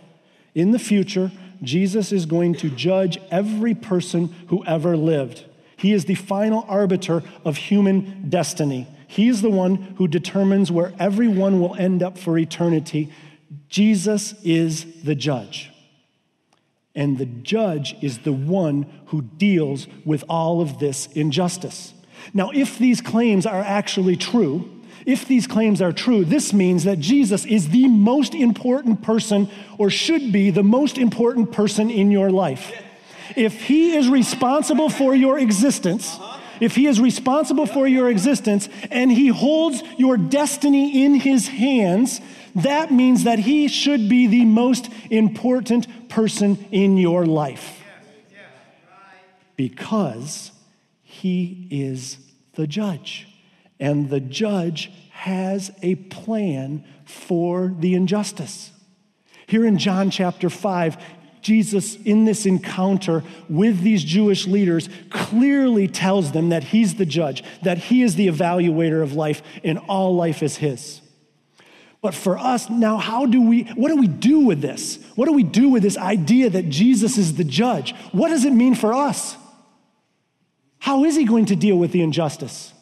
In 0.53 0.71
the 0.71 0.79
future, 0.79 1.31
Jesus 1.63 2.11
is 2.11 2.25
going 2.25 2.55
to 2.55 2.69
judge 2.69 3.17
every 3.31 3.73
person 3.73 4.35
who 4.49 4.63
ever 4.65 4.97
lived. 4.97 5.45
He 5.77 5.93
is 5.93 6.05
the 6.05 6.15
final 6.15 6.65
arbiter 6.67 7.23
of 7.43 7.57
human 7.57 8.29
destiny. 8.29 8.87
He's 9.13 9.43
the 9.43 9.51
one 9.51 9.75
who 9.97 10.07
determines 10.07 10.71
where 10.71 10.91
everyone 10.97 11.61
will 11.61 11.75
end 11.75 12.01
up 12.01 12.17
for 12.17 12.35
eternity. 12.35 13.13
Jesus 13.69 14.33
is 14.43 15.03
the 15.03 15.13
judge. 15.13 15.69
And 16.95 17.19
the 17.19 17.27
judge 17.27 17.95
is 18.01 18.19
the 18.19 18.33
one 18.33 18.87
who 19.07 19.21
deals 19.21 19.85
with 20.03 20.23
all 20.27 20.61
of 20.61 20.79
this 20.79 21.05
injustice. 21.13 21.93
Now, 22.33 22.49
if 22.55 22.79
these 22.79 23.01
claims 23.01 23.45
are 23.45 23.61
actually 23.61 24.17
true, 24.17 24.81
if 25.05 25.27
these 25.27 25.45
claims 25.45 25.79
are 25.79 25.91
true, 25.91 26.25
this 26.25 26.51
means 26.51 26.83
that 26.85 26.97
Jesus 26.99 27.45
is 27.45 27.69
the 27.69 27.87
most 27.87 28.33
important 28.33 29.03
person, 29.03 29.47
or 29.77 29.91
should 29.91 30.31
be 30.31 30.49
the 30.49 30.63
most 30.63 30.97
important 30.97 31.51
person 31.51 31.91
in 31.91 32.09
your 32.09 32.31
life. 32.31 32.71
If 33.35 33.65
he 33.65 33.95
is 33.95 34.09
responsible 34.09 34.89
for 34.89 35.13
your 35.13 35.37
existence, 35.37 36.17
if 36.59 36.75
he 36.75 36.87
is 36.87 36.99
responsible 36.99 37.65
for 37.65 37.87
your 37.87 38.09
existence 38.09 38.69
and 38.91 39.11
he 39.11 39.27
holds 39.27 39.83
your 39.97 40.17
destiny 40.17 41.03
in 41.03 41.15
his 41.15 41.47
hands, 41.47 42.21
that 42.55 42.91
means 42.91 43.23
that 43.23 43.39
he 43.39 43.67
should 43.67 44.07
be 44.09 44.27
the 44.27 44.45
most 44.45 44.89
important 45.09 46.09
person 46.09 46.67
in 46.71 46.97
your 46.97 47.25
life. 47.25 47.81
Because 49.55 50.51
he 51.01 51.67
is 51.69 52.17
the 52.53 52.67
judge. 52.67 53.27
And 53.79 54.09
the 54.09 54.19
judge 54.19 54.91
has 55.11 55.71
a 55.81 55.95
plan 55.95 56.85
for 57.05 57.73
the 57.79 57.95
injustice. 57.95 58.71
Here 59.47 59.65
in 59.65 59.77
John 59.77 60.09
chapter 60.09 60.49
5, 60.49 60.97
Jesus, 61.43 61.95
in 61.97 62.25
this 62.25 62.45
encounter 62.45 63.23
with 63.49 63.81
these 63.81 64.03
Jewish 64.03 64.47
leaders, 64.47 64.89
clearly 65.09 65.87
tells 65.87 66.31
them 66.31 66.49
that 66.49 66.63
he's 66.63 66.95
the 66.95 67.05
judge, 67.05 67.43
that 67.61 67.77
he 67.77 68.01
is 68.01 68.15
the 68.15 68.27
evaluator 68.27 69.03
of 69.03 69.13
life, 69.13 69.41
and 69.63 69.77
all 69.87 70.15
life 70.15 70.41
is 70.41 70.57
his. 70.57 71.01
But 72.01 72.13
for 72.13 72.37
us, 72.37 72.69
now, 72.69 72.97
how 72.97 73.25
do 73.25 73.41
we, 73.41 73.63
what 73.75 73.89
do 73.89 73.95
we 73.95 74.07
do 74.07 74.39
with 74.41 74.61
this? 74.61 74.99
What 75.15 75.25
do 75.25 75.31
we 75.31 75.43
do 75.43 75.69
with 75.69 75.83
this 75.83 75.97
idea 75.97 76.49
that 76.49 76.67
Jesus 76.67 77.17
is 77.17 77.35
the 77.35 77.45
judge? 77.45 77.95
What 78.11 78.29
does 78.29 78.43
it 78.43 78.51
mean 78.51 78.75
for 78.75 78.93
us? 78.93 79.37
How 80.79 81.05
is 81.05 81.15
he 81.15 81.23
going 81.23 81.45
to 81.45 81.55
deal 81.55 81.77
with 81.77 81.93
the 81.93 82.01
injustice? 82.01 82.72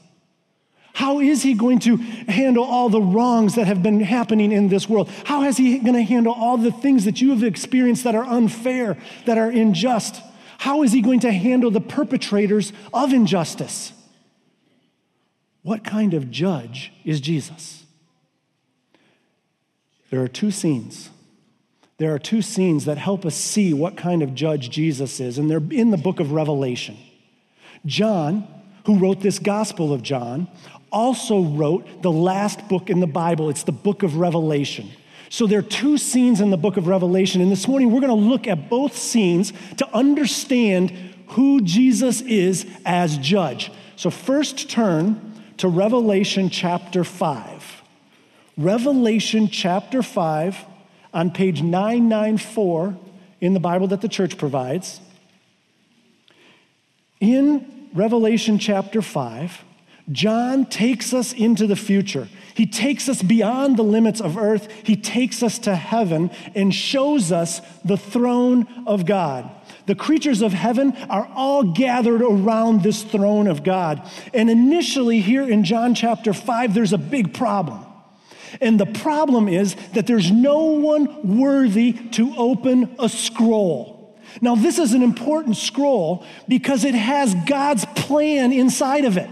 How 0.94 1.20
is 1.20 1.42
he 1.42 1.54
going 1.54 1.80
to 1.80 1.98
handle 1.98 2.64
all 2.64 2.90
the 2.90 3.02
wrongs 3.02 3.56
that 3.56 3.68
have 3.68 3.82
been 3.82 4.02
happening 4.02 4.52
in 4.52 4.68
this 4.68 4.90
world? 4.90 5.10
How 5.26 5.44
is 5.44 5.58
he 5.58 5.80
going 5.80 5.94
to 5.94 6.04
handle 6.04 6.34
all 6.34 6.58
the 6.58 6.72
things 6.72 7.06
that 7.06 7.22
you 7.22 7.30
have 7.32 7.44
experienced 7.44 8.04
that 8.04 8.16
are 8.16 8.26
unfair, 8.26 8.98
that 9.26 9.38
are 9.38 9.50
unjust? 9.50 10.22
How 10.58 10.84
is 10.84 10.92
he 10.92 11.02
going 11.02 11.22
to 11.22 11.32
handle 11.32 11.72
the 11.72 11.82
perpetrators 11.82 12.74
of 12.94 13.14
injustice? 13.14 13.94
What 15.64 15.84
kind 15.84 16.14
of 16.14 16.30
judge 16.30 16.92
is 17.06 17.22
Jesus? 17.22 17.86
There 20.10 20.22
are 20.22 20.28
two 20.28 20.52
scenes. 20.52 21.10
There 21.98 22.14
are 22.14 22.20
two 22.20 22.42
scenes 22.42 22.86
that 22.86 22.98
help 22.98 23.26
us 23.26 23.36
see 23.36 23.74
what 23.74 23.96
kind 23.96 24.24
of 24.24 24.36
judge 24.36 24.70
Jesus 24.70 25.20
is, 25.20 25.38
and 25.38 25.50
they're 25.50 25.62
in 25.72 25.92
the 25.92 25.98
book 25.98 26.20
of 26.20 26.32
Revelation. 26.32 26.98
John, 27.86 28.48
who 28.86 28.98
wrote 28.98 29.22
this 29.22 29.40
Gospel 29.40 29.94
of 29.94 30.02
John, 30.02 30.48
also 30.92 31.42
wrote 31.44 32.02
the 32.02 32.12
last 32.12 32.68
book 32.68 32.90
in 32.90 33.00
the 33.00 33.08
Bible. 33.08 33.50
It's 33.50 33.64
the 33.64 33.72
book 33.72 34.04
of 34.04 34.18
Revelation. 34.18 34.90
So 35.30 35.48
there 35.48 35.60
are 35.60 35.64
two 35.64 35.98
scenes 35.98 36.42
in 36.42 36.50
the 36.50 36.58
book 36.58 36.76
of 36.76 36.88
Revelation, 36.88 37.42
and 37.42 37.52
this 37.52 37.68
morning 37.68 37.92
we're 37.92 38.02
going 38.02 38.10
to 38.10 38.30
look 38.30 38.48
at 38.48 38.70
both 38.70 38.98
scenes 38.98 39.54
to 39.78 39.88
understand 39.96 40.92
who 41.28 41.62
Jesus 41.62 42.22
is 42.22 42.66
as 42.86 43.18
judge. 43.18 43.72
So, 43.96 44.10
first 44.10 44.70
turn 44.70 45.42
to 45.58 45.68
Revelation 45.68 46.50
chapter 46.50 47.04
5. 47.04 47.84
Revelation 48.58 49.48
chapter 49.48 50.04
5 50.04 50.58
on 51.14 51.32
page 51.32 51.62
994 51.62 52.98
in 53.40 53.54
the 53.54 53.60
Bible 53.60 53.88
that 53.88 54.02
the 54.02 54.10
church 54.10 54.38
provides. 54.38 55.00
In 57.20 57.90
Revelation 57.94 58.60
chapter 58.60 59.02
5, 59.02 59.64
John 60.12 60.66
takes 60.66 61.14
us 61.14 61.34
into 61.34 61.68
the 61.68 61.76
future. 61.76 62.28
He 62.54 62.66
takes 62.66 63.08
us 63.08 63.22
beyond 63.22 63.78
the 63.78 63.84
limits 63.84 64.22
of 64.22 64.38
earth. 64.38 64.72
He 64.84 64.96
takes 64.96 65.42
us 65.44 65.60
to 65.60 65.76
heaven 65.76 66.32
and 66.56 66.74
shows 66.74 67.32
us 67.32 67.62
the 67.84 67.98
throne 67.98 68.68
of 68.88 69.06
God. 69.06 69.50
The 69.86 69.96
creatures 69.96 70.42
of 70.42 70.54
heaven 70.54 70.96
are 71.10 71.30
all 71.34 71.64
gathered 71.64 72.22
around 72.22 72.84
this 72.84 73.04
throne 73.04 73.48
of 73.48 73.64
God. 73.64 74.10
And 74.34 74.50
initially, 74.50 75.22
here 75.22 75.48
in 75.48 75.64
John 75.64 75.96
chapter 75.96 76.34
5, 76.34 76.74
there's 76.74 76.94
a 76.94 76.98
big 76.98 77.34
problem. 77.34 77.86
And 78.60 78.80
the 78.80 78.86
problem 78.86 79.48
is 79.48 79.76
that 79.94 80.08
there's 80.08 80.30
no 80.30 80.64
one 80.64 81.40
worthy 81.40 81.94
to 81.94 82.36
open 82.36 82.96
a 83.00 83.08
scroll. 83.08 84.20
Now, 84.40 84.56
this 84.56 84.78
is 84.80 84.94
an 84.94 85.04
important 85.04 85.58
scroll 85.58 86.26
because 86.48 86.86
it 86.86 86.96
has 86.96 87.36
God's 87.46 87.86
plan 87.96 88.52
inside 88.52 89.06
of 89.06 89.18
it. 89.18 89.30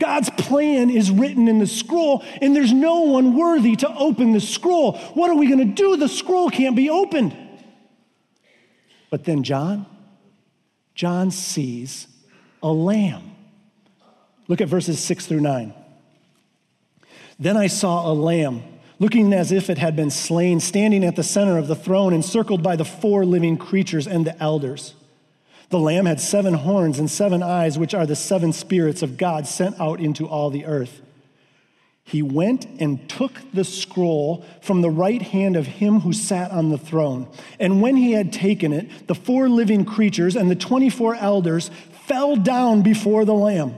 God's 0.00 0.30
plan 0.30 0.90
is 0.90 1.10
written 1.10 1.46
in 1.46 1.58
the 1.60 1.66
scroll, 1.66 2.24
and 2.40 2.56
there's 2.56 2.72
no 2.72 3.02
one 3.02 3.36
worthy 3.36 3.76
to 3.76 3.94
open 3.94 4.32
the 4.32 4.40
scroll. 4.40 4.96
What 5.14 5.30
are 5.30 5.36
we 5.36 5.46
going 5.46 5.58
to 5.60 5.64
do? 5.64 5.96
The 5.96 6.08
scroll 6.08 6.50
can't 6.50 6.74
be 6.74 6.90
opened. 6.90 7.36
But 9.10 9.24
then 9.24 9.42
John, 9.44 9.86
John 10.94 11.30
sees 11.30 12.08
a 12.62 12.72
lamb. 12.72 13.36
Look 14.48 14.60
at 14.60 14.68
verses 14.68 14.98
six 14.98 15.26
through 15.26 15.40
nine. 15.40 15.74
Then 17.38 17.56
I 17.56 17.68
saw 17.68 18.10
a 18.10 18.14
lamb, 18.14 18.62
looking 18.98 19.32
as 19.32 19.52
if 19.52 19.70
it 19.70 19.78
had 19.78 19.96
been 19.96 20.10
slain, 20.10 20.60
standing 20.60 21.04
at 21.04 21.16
the 21.16 21.22
center 21.22 21.58
of 21.58 21.68
the 21.68 21.76
throne, 21.76 22.12
encircled 22.12 22.62
by 22.62 22.76
the 22.76 22.84
four 22.84 23.24
living 23.24 23.56
creatures 23.56 24.06
and 24.06 24.26
the 24.26 24.40
elders. 24.42 24.94
The 25.70 25.78
Lamb 25.78 26.06
had 26.06 26.20
seven 26.20 26.54
horns 26.54 26.98
and 26.98 27.08
seven 27.08 27.42
eyes, 27.42 27.78
which 27.78 27.94
are 27.94 28.06
the 28.06 28.16
seven 28.16 28.52
spirits 28.52 29.02
of 29.02 29.16
God 29.16 29.46
sent 29.46 29.80
out 29.80 30.00
into 30.00 30.26
all 30.26 30.50
the 30.50 30.66
earth. 30.66 31.00
He 32.02 32.22
went 32.22 32.66
and 32.80 33.08
took 33.08 33.32
the 33.54 33.62
scroll 33.62 34.44
from 34.62 34.82
the 34.82 34.90
right 34.90 35.22
hand 35.22 35.54
of 35.54 35.66
him 35.66 36.00
who 36.00 36.12
sat 36.12 36.50
on 36.50 36.70
the 36.70 36.78
throne. 36.78 37.28
And 37.60 37.80
when 37.80 37.94
he 37.96 38.12
had 38.12 38.32
taken 38.32 38.72
it, 38.72 39.06
the 39.06 39.14
four 39.14 39.48
living 39.48 39.84
creatures 39.84 40.34
and 40.34 40.50
the 40.50 40.56
24 40.56 41.14
elders 41.14 41.70
fell 42.06 42.34
down 42.34 42.82
before 42.82 43.24
the 43.24 43.34
Lamb. 43.34 43.76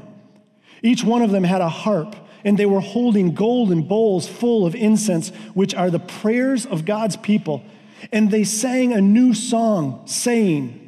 Each 0.83 1.05
one 1.05 1.21
of 1.21 1.31
them 1.31 1.45
had 1.45 1.61
a 1.61 1.69
harp, 1.69 2.17
and 2.43 2.59
they 2.59 2.65
were 2.65 2.81
holding 2.81 3.35
golden 3.35 3.83
bowls 3.83 4.27
full 4.27 4.65
of 4.65 4.75
incense, 4.75 5.29
which 5.53 5.75
are 5.75 5.91
the 5.91 5.99
prayers 5.99 6.65
of 6.65 6.87
God's 6.87 7.19
people. 7.19 7.63
And 8.11 8.31
they 8.31 8.45
sang 8.45 8.95
a 8.95 9.01
new 9.03 9.35
song, 9.35 10.07
saying, 10.07 10.82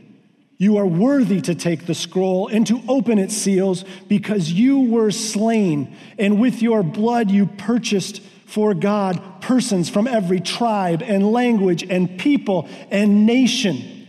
you 0.56 0.76
are 0.76 0.86
worthy 0.86 1.40
to 1.42 1.54
take 1.54 1.86
the 1.86 1.94
scroll 1.94 2.48
and 2.48 2.66
to 2.66 2.80
open 2.88 3.18
its 3.18 3.36
seals 3.36 3.84
because 4.08 4.52
you 4.52 4.80
were 4.80 5.10
slain, 5.10 5.96
and 6.18 6.40
with 6.40 6.62
your 6.62 6.82
blood 6.82 7.30
you 7.30 7.46
purchased 7.46 8.20
for 8.46 8.72
God 8.72 9.20
persons 9.40 9.88
from 9.88 10.06
every 10.06 10.40
tribe 10.40 11.02
and 11.02 11.32
language 11.32 11.82
and 11.82 12.18
people 12.18 12.68
and 12.90 13.26
nation. 13.26 14.08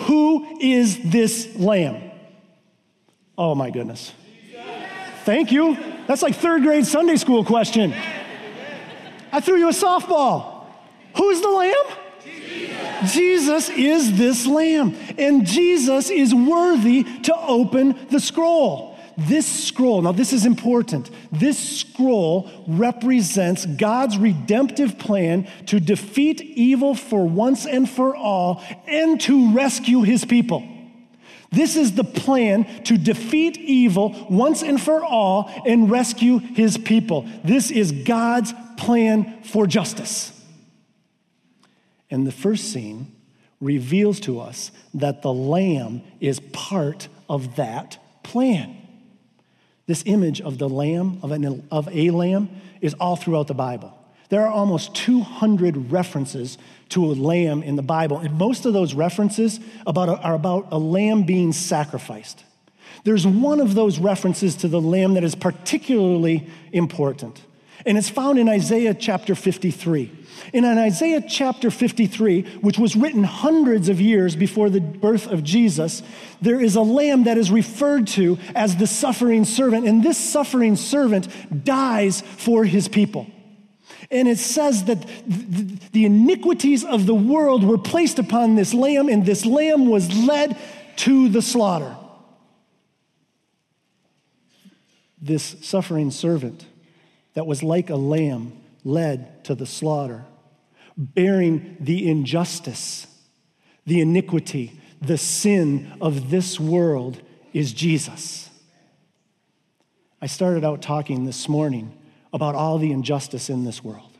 Who 0.00 0.58
is 0.60 0.98
this 1.10 1.56
lamb? 1.56 2.12
Oh 3.36 3.54
my 3.54 3.70
goodness. 3.70 4.12
Thank 5.24 5.50
you. 5.50 5.76
That's 6.06 6.22
like 6.22 6.36
third 6.36 6.62
grade 6.62 6.86
Sunday 6.86 7.16
school 7.16 7.44
question. 7.44 7.92
I 9.32 9.40
threw 9.40 9.56
you 9.56 9.68
a 9.68 9.72
softball. 9.72 10.66
Who's 11.16 11.40
the 11.40 11.50
lamb? 11.50 11.74
Jesus 13.06 13.68
is 13.68 14.18
this 14.18 14.46
lamb, 14.46 14.96
and 15.16 15.46
Jesus 15.46 16.10
is 16.10 16.34
worthy 16.34 17.04
to 17.22 17.36
open 17.36 17.98
the 18.10 18.20
scroll. 18.20 18.96
This 19.16 19.46
scroll, 19.46 20.02
now 20.02 20.12
this 20.12 20.32
is 20.32 20.46
important. 20.46 21.10
This 21.32 21.58
scroll 21.80 22.48
represents 22.68 23.66
God's 23.66 24.16
redemptive 24.16 24.96
plan 24.96 25.48
to 25.66 25.80
defeat 25.80 26.40
evil 26.40 26.94
for 26.94 27.26
once 27.26 27.66
and 27.66 27.90
for 27.90 28.14
all 28.14 28.62
and 28.86 29.20
to 29.22 29.52
rescue 29.52 30.02
his 30.02 30.24
people. 30.24 30.62
This 31.50 31.74
is 31.74 31.96
the 31.96 32.04
plan 32.04 32.84
to 32.84 32.96
defeat 32.96 33.56
evil 33.56 34.28
once 34.30 34.62
and 34.62 34.80
for 34.80 35.02
all 35.04 35.50
and 35.66 35.90
rescue 35.90 36.38
his 36.38 36.78
people. 36.78 37.26
This 37.42 37.72
is 37.72 37.90
God's 37.90 38.52
plan 38.76 39.42
for 39.42 39.66
justice. 39.66 40.37
And 42.10 42.26
the 42.26 42.32
first 42.32 42.72
scene 42.72 43.14
reveals 43.60 44.20
to 44.20 44.40
us 44.40 44.70
that 44.94 45.22
the 45.22 45.32
lamb 45.32 46.02
is 46.20 46.40
part 46.52 47.08
of 47.28 47.56
that 47.56 47.98
plan. 48.22 48.76
This 49.86 50.02
image 50.06 50.40
of 50.40 50.58
the 50.58 50.68
lamb, 50.68 51.18
of, 51.22 51.32
an, 51.32 51.66
of 51.70 51.88
a 51.90 52.10
lamb, 52.10 52.50
is 52.80 52.94
all 52.94 53.16
throughout 53.16 53.46
the 53.46 53.54
Bible. 53.54 53.94
There 54.28 54.42
are 54.42 54.52
almost 54.52 54.94
200 54.94 55.90
references 55.90 56.58
to 56.90 57.04
a 57.04 57.12
lamb 57.12 57.62
in 57.62 57.76
the 57.76 57.82
Bible, 57.82 58.18
and 58.18 58.34
most 58.34 58.66
of 58.66 58.74
those 58.74 58.94
references 58.94 59.58
about 59.86 60.08
a, 60.08 60.18
are 60.18 60.34
about 60.34 60.68
a 60.70 60.78
lamb 60.78 61.22
being 61.22 61.52
sacrificed. 61.52 62.44
There's 63.04 63.26
one 63.26 63.60
of 63.60 63.74
those 63.74 63.98
references 63.98 64.56
to 64.56 64.68
the 64.68 64.80
lamb 64.80 65.14
that 65.14 65.24
is 65.24 65.34
particularly 65.34 66.46
important, 66.72 67.42
and 67.86 67.96
it's 67.96 68.08
found 68.08 68.38
in 68.38 68.48
Isaiah 68.48 68.94
chapter 68.94 69.34
53. 69.34 70.12
In 70.52 70.64
Isaiah 70.64 71.22
chapter 71.26 71.70
53, 71.70 72.42
which 72.60 72.78
was 72.78 72.96
written 72.96 73.24
hundreds 73.24 73.88
of 73.88 74.00
years 74.00 74.36
before 74.36 74.70
the 74.70 74.80
birth 74.80 75.26
of 75.26 75.44
Jesus, 75.44 76.02
there 76.40 76.60
is 76.60 76.76
a 76.76 76.82
lamb 76.82 77.24
that 77.24 77.38
is 77.38 77.50
referred 77.50 78.06
to 78.08 78.38
as 78.54 78.76
the 78.76 78.86
suffering 78.86 79.44
servant, 79.44 79.86
and 79.86 80.02
this 80.02 80.18
suffering 80.18 80.76
servant 80.76 81.28
dies 81.64 82.20
for 82.20 82.64
his 82.64 82.88
people. 82.88 83.26
And 84.10 84.26
it 84.26 84.38
says 84.38 84.84
that 84.84 85.06
the 85.26 86.04
iniquities 86.04 86.84
of 86.84 87.06
the 87.06 87.14
world 87.14 87.62
were 87.62 87.78
placed 87.78 88.18
upon 88.18 88.54
this 88.54 88.72
lamb, 88.72 89.08
and 89.08 89.26
this 89.26 89.44
lamb 89.44 89.88
was 89.88 90.14
led 90.14 90.56
to 90.96 91.28
the 91.28 91.42
slaughter. 91.42 91.96
This 95.20 95.56
suffering 95.62 96.10
servant 96.10 96.64
that 97.38 97.46
was 97.46 97.62
like 97.62 97.88
a 97.88 97.94
lamb 97.94 98.52
led 98.82 99.44
to 99.44 99.54
the 99.54 99.64
slaughter, 99.64 100.24
bearing 100.96 101.76
the 101.78 102.10
injustice, 102.10 103.06
the 103.86 104.00
iniquity, 104.00 104.72
the 105.00 105.16
sin 105.16 105.96
of 106.00 106.30
this 106.30 106.58
world 106.58 107.22
is 107.52 107.72
Jesus. 107.72 108.50
I 110.20 110.26
started 110.26 110.64
out 110.64 110.82
talking 110.82 111.26
this 111.26 111.48
morning 111.48 111.96
about 112.32 112.56
all 112.56 112.76
the 112.76 112.90
injustice 112.90 113.48
in 113.48 113.62
this 113.62 113.84
world. 113.84 114.18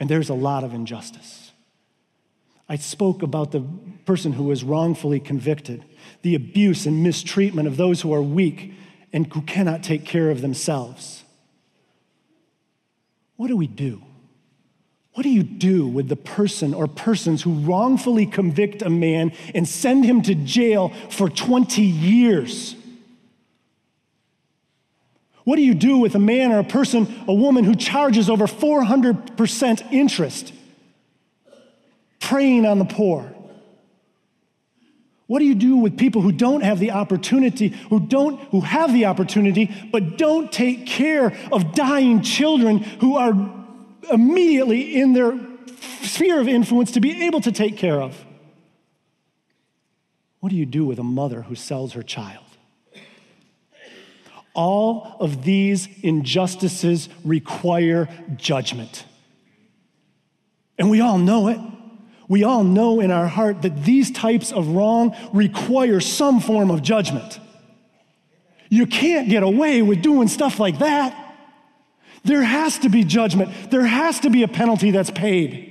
And 0.00 0.08
there's 0.08 0.30
a 0.30 0.34
lot 0.34 0.64
of 0.64 0.72
injustice. 0.72 1.52
I 2.70 2.76
spoke 2.76 3.22
about 3.22 3.52
the 3.52 3.60
person 4.06 4.32
who 4.32 4.44
was 4.44 4.64
wrongfully 4.64 5.20
convicted, 5.20 5.84
the 6.22 6.34
abuse 6.34 6.86
and 6.86 7.02
mistreatment 7.02 7.68
of 7.68 7.76
those 7.76 8.00
who 8.00 8.14
are 8.14 8.22
weak 8.22 8.72
and 9.12 9.30
who 9.30 9.42
cannot 9.42 9.82
take 9.82 10.06
care 10.06 10.30
of 10.30 10.40
themselves. 10.40 11.24
What 13.38 13.46
do 13.46 13.56
we 13.56 13.68
do? 13.68 14.02
What 15.14 15.22
do 15.22 15.30
you 15.30 15.44
do 15.44 15.86
with 15.86 16.08
the 16.08 16.16
person 16.16 16.74
or 16.74 16.88
persons 16.88 17.40
who 17.40 17.60
wrongfully 17.60 18.26
convict 18.26 18.82
a 18.82 18.90
man 18.90 19.32
and 19.54 19.66
send 19.66 20.04
him 20.04 20.22
to 20.22 20.34
jail 20.34 20.88
for 21.08 21.30
20 21.30 21.80
years? 21.82 22.74
What 25.44 25.54
do 25.54 25.62
you 25.62 25.74
do 25.74 25.98
with 25.98 26.16
a 26.16 26.18
man 26.18 26.50
or 26.50 26.58
a 26.58 26.64
person, 26.64 27.24
a 27.28 27.32
woman 27.32 27.62
who 27.62 27.76
charges 27.76 28.28
over 28.28 28.46
400% 28.46 29.92
interest, 29.92 30.52
preying 32.18 32.66
on 32.66 32.80
the 32.80 32.84
poor? 32.84 33.32
What 35.28 35.40
do 35.40 35.44
you 35.44 35.54
do 35.54 35.76
with 35.76 35.98
people 35.98 36.22
who 36.22 36.32
don't 36.32 36.62
have 36.62 36.78
the 36.78 36.92
opportunity, 36.92 37.68
who 37.90 38.00
don't 38.00 38.40
who 38.48 38.62
have 38.62 38.94
the 38.94 39.04
opportunity 39.04 39.70
but 39.92 40.16
don't 40.16 40.50
take 40.50 40.86
care 40.86 41.36
of 41.52 41.74
dying 41.74 42.22
children 42.22 42.78
who 42.78 43.16
are 43.16 43.34
immediately 44.10 44.98
in 44.98 45.12
their 45.12 45.38
sphere 46.00 46.40
of 46.40 46.48
influence 46.48 46.92
to 46.92 47.00
be 47.00 47.26
able 47.26 47.42
to 47.42 47.52
take 47.52 47.76
care 47.76 48.00
of? 48.00 48.24
What 50.40 50.48
do 50.48 50.56
you 50.56 50.64
do 50.64 50.86
with 50.86 50.98
a 50.98 51.04
mother 51.04 51.42
who 51.42 51.54
sells 51.54 51.92
her 51.92 52.02
child? 52.02 52.44
All 54.54 55.14
of 55.20 55.44
these 55.44 55.88
injustices 56.02 57.10
require 57.22 58.08
judgment. 58.36 59.04
And 60.78 60.88
we 60.88 61.02
all 61.02 61.18
know 61.18 61.48
it. 61.48 61.60
We 62.28 62.44
all 62.44 62.62
know 62.62 63.00
in 63.00 63.10
our 63.10 63.26
heart 63.26 63.62
that 63.62 63.84
these 63.84 64.10
types 64.10 64.52
of 64.52 64.68
wrong 64.68 65.16
require 65.32 65.98
some 65.98 66.40
form 66.40 66.70
of 66.70 66.82
judgment. 66.82 67.40
You 68.68 68.86
can't 68.86 69.30
get 69.30 69.42
away 69.42 69.80
with 69.80 70.02
doing 70.02 70.28
stuff 70.28 70.60
like 70.60 70.78
that. 70.80 71.24
There 72.24 72.42
has 72.42 72.78
to 72.80 72.90
be 72.90 73.04
judgment, 73.04 73.70
there 73.70 73.86
has 73.86 74.20
to 74.20 74.30
be 74.30 74.42
a 74.42 74.48
penalty 74.48 74.90
that's 74.90 75.10
paid. 75.10 75.64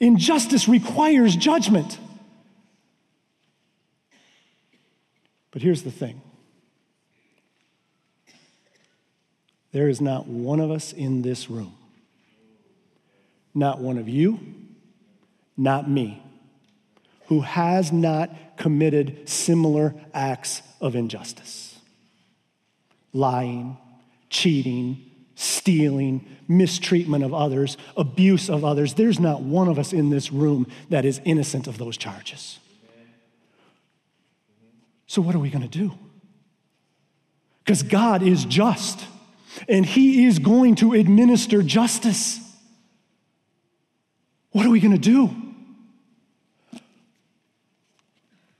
Injustice 0.00 0.68
requires 0.68 1.36
judgment. 1.36 1.98
But 5.52 5.62
here's 5.62 5.84
the 5.84 5.92
thing 5.92 6.20
There 9.72 9.88
is 9.88 10.00
not 10.00 10.26
one 10.26 10.58
of 10.58 10.70
us 10.70 10.92
in 10.92 11.22
this 11.22 11.48
room, 11.48 11.74
not 13.54 13.78
one 13.78 13.96
of 13.96 14.08
you, 14.08 14.40
not 15.56 15.88
me, 15.88 16.22
who 17.26 17.40
has 17.40 17.92
not 17.92 18.56
committed 18.56 19.28
similar 19.28 19.94
acts 20.14 20.62
of 20.80 20.94
injustice 20.94 21.66
lying, 23.12 23.78
cheating, 24.28 25.10
stealing, 25.34 26.26
mistreatment 26.48 27.24
of 27.24 27.32
others, 27.32 27.78
abuse 27.96 28.50
of 28.50 28.62
others. 28.62 28.94
There's 28.94 29.18
not 29.18 29.40
one 29.40 29.68
of 29.68 29.78
us 29.78 29.92
in 29.92 30.10
this 30.10 30.30
room 30.30 30.66
that 30.90 31.06
is 31.06 31.20
innocent 31.24 31.66
of 31.66 31.78
those 31.78 31.96
charges. 31.96 32.58
So, 35.06 35.22
what 35.22 35.34
are 35.34 35.38
we 35.38 35.50
going 35.50 35.66
to 35.66 35.78
do? 35.78 35.92
Because 37.64 37.82
God 37.82 38.22
is 38.22 38.44
just 38.44 39.04
and 39.68 39.86
he 39.86 40.26
is 40.26 40.38
going 40.38 40.74
to 40.76 40.92
administer 40.92 41.62
justice. 41.62 42.40
What 44.50 44.66
are 44.66 44.70
we 44.70 44.80
going 44.80 44.92
to 44.92 44.98
do? 44.98 45.45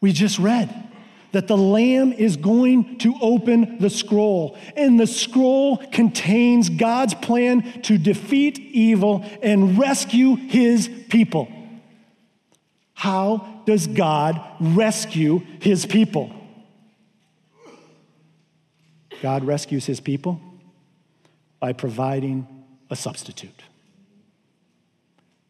We 0.00 0.12
just 0.12 0.38
read 0.38 0.84
that 1.32 1.48
the 1.48 1.56
Lamb 1.56 2.12
is 2.12 2.36
going 2.36 2.98
to 2.98 3.14
open 3.20 3.78
the 3.78 3.90
scroll, 3.90 4.56
and 4.76 4.98
the 4.98 5.06
scroll 5.06 5.76
contains 5.76 6.68
God's 6.70 7.14
plan 7.14 7.82
to 7.82 7.98
defeat 7.98 8.58
evil 8.58 9.24
and 9.42 9.78
rescue 9.78 10.36
his 10.36 10.88
people. 11.08 11.48
How 12.94 13.62
does 13.66 13.86
God 13.86 14.40
rescue 14.60 15.42
his 15.60 15.84
people? 15.84 16.32
God 19.20 19.44
rescues 19.44 19.86
his 19.86 20.00
people 20.00 20.40
by 21.60 21.72
providing 21.72 22.46
a 22.90 22.96
substitute. 22.96 23.62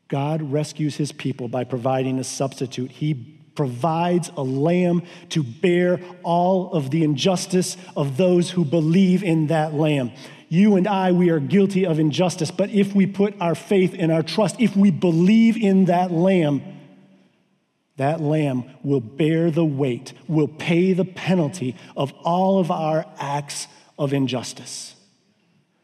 God 0.08 0.40
rescues 0.42 0.96
his 0.96 1.12
people 1.12 1.48
by 1.48 1.64
providing 1.64 2.18
a 2.18 2.24
substitute. 2.24 2.90
He 2.90 3.40
provides 3.56 4.30
a 4.36 4.42
lamb 4.42 5.02
to 5.30 5.42
bear 5.42 6.00
all 6.22 6.72
of 6.72 6.90
the 6.90 7.02
injustice 7.02 7.76
of 7.96 8.16
those 8.16 8.50
who 8.50 8.64
believe 8.64 9.22
in 9.24 9.48
that 9.48 9.74
lamb. 9.74 10.12
You 10.48 10.76
and 10.76 10.86
I, 10.86 11.10
we 11.12 11.30
are 11.30 11.40
guilty 11.40 11.84
of 11.84 11.98
injustice, 11.98 12.50
but 12.50 12.70
if 12.70 12.94
we 12.94 13.06
put 13.06 13.34
our 13.40 13.56
faith 13.56 13.94
and 13.98 14.12
our 14.12 14.22
trust, 14.22 14.56
if 14.60 14.76
we 14.76 14.90
believe 14.90 15.56
in 15.56 15.86
that 15.86 16.12
lamb, 16.12 16.62
that 17.96 18.20
lamb 18.20 18.64
will 18.84 19.00
bear 19.00 19.50
the 19.50 19.64
weight, 19.64 20.12
will 20.28 20.48
pay 20.48 20.92
the 20.92 21.04
penalty 21.04 21.74
of 21.96 22.12
all 22.22 22.60
of 22.60 22.70
our 22.70 23.06
acts 23.18 23.66
of 23.98 24.12
injustice. 24.12 24.94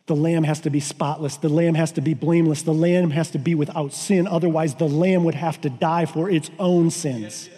The 0.07 0.17
lamb 0.17 0.45
has 0.45 0.61
to 0.61 0.71
be 0.71 0.81
spotless. 0.81 1.37
The 1.37 1.49
lamb 1.49 1.75
has 1.75 1.93
to 1.93 2.01
be 2.01 2.13
blameless. 2.15 2.63
The 2.63 2.75
lamb 2.75 3.11
has 3.11 3.31
to 3.31 3.39
be 3.39 3.55
without 3.55 3.93
sin. 3.93 4.27
Otherwise, 4.27 4.75
the 4.75 4.89
lamb 4.89 5.25
would 5.25 5.37
have 5.37 5.61
to 5.63 5.71
die 5.71 6.07
for 6.07 6.29
its 6.29 6.51
own 6.59 6.91
sins. 6.91 7.49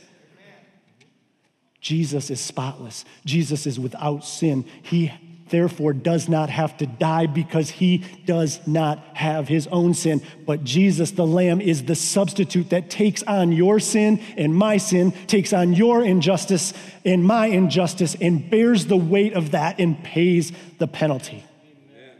Jesus 1.85 2.31
is 2.31 2.41
spotless. 2.41 3.05
Jesus 3.27 3.67
is 3.67 3.79
without 3.79 4.25
sin. 4.25 4.65
He 4.81 5.13
therefore 5.51 5.93
does 5.93 6.31
not 6.31 6.49
have 6.49 6.75
to 6.79 6.87
die 6.87 7.27
because 7.27 7.69
he 7.69 7.99
does 8.25 8.67
not 8.67 9.05
have 9.13 9.49
his 9.49 9.67
own 9.67 9.93
sin. 9.93 10.23
But 10.47 10.65
Jesus, 10.65 11.11
the 11.11 11.27
Lamb, 11.27 11.61
is 11.61 11.85
the 11.85 11.95
substitute 11.95 12.71
that 12.71 12.89
takes 12.89 13.23
on 13.25 13.53
your 13.53 13.81
sin 13.81 14.19
and 14.39 14.57
my 14.57 14.79
sin, 14.79 15.13
takes 15.27 15.53
on 15.53 15.75
your 15.75 16.03
injustice 16.03 16.73
and 17.05 17.23
my 17.23 17.49
injustice, 17.49 18.17
and 18.19 18.49
bears 18.49 18.87
the 18.87 18.97
weight 18.97 19.35
of 19.35 19.51
that 19.51 19.79
and 19.79 20.03
pays 20.03 20.53
the 20.79 20.89
penalty. 20.89 21.45
Amen. 21.93 22.17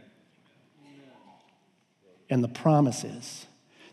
And 2.29 2.43
the 2.43 2.49
promise 2.49 3.03
is 3.03 3.47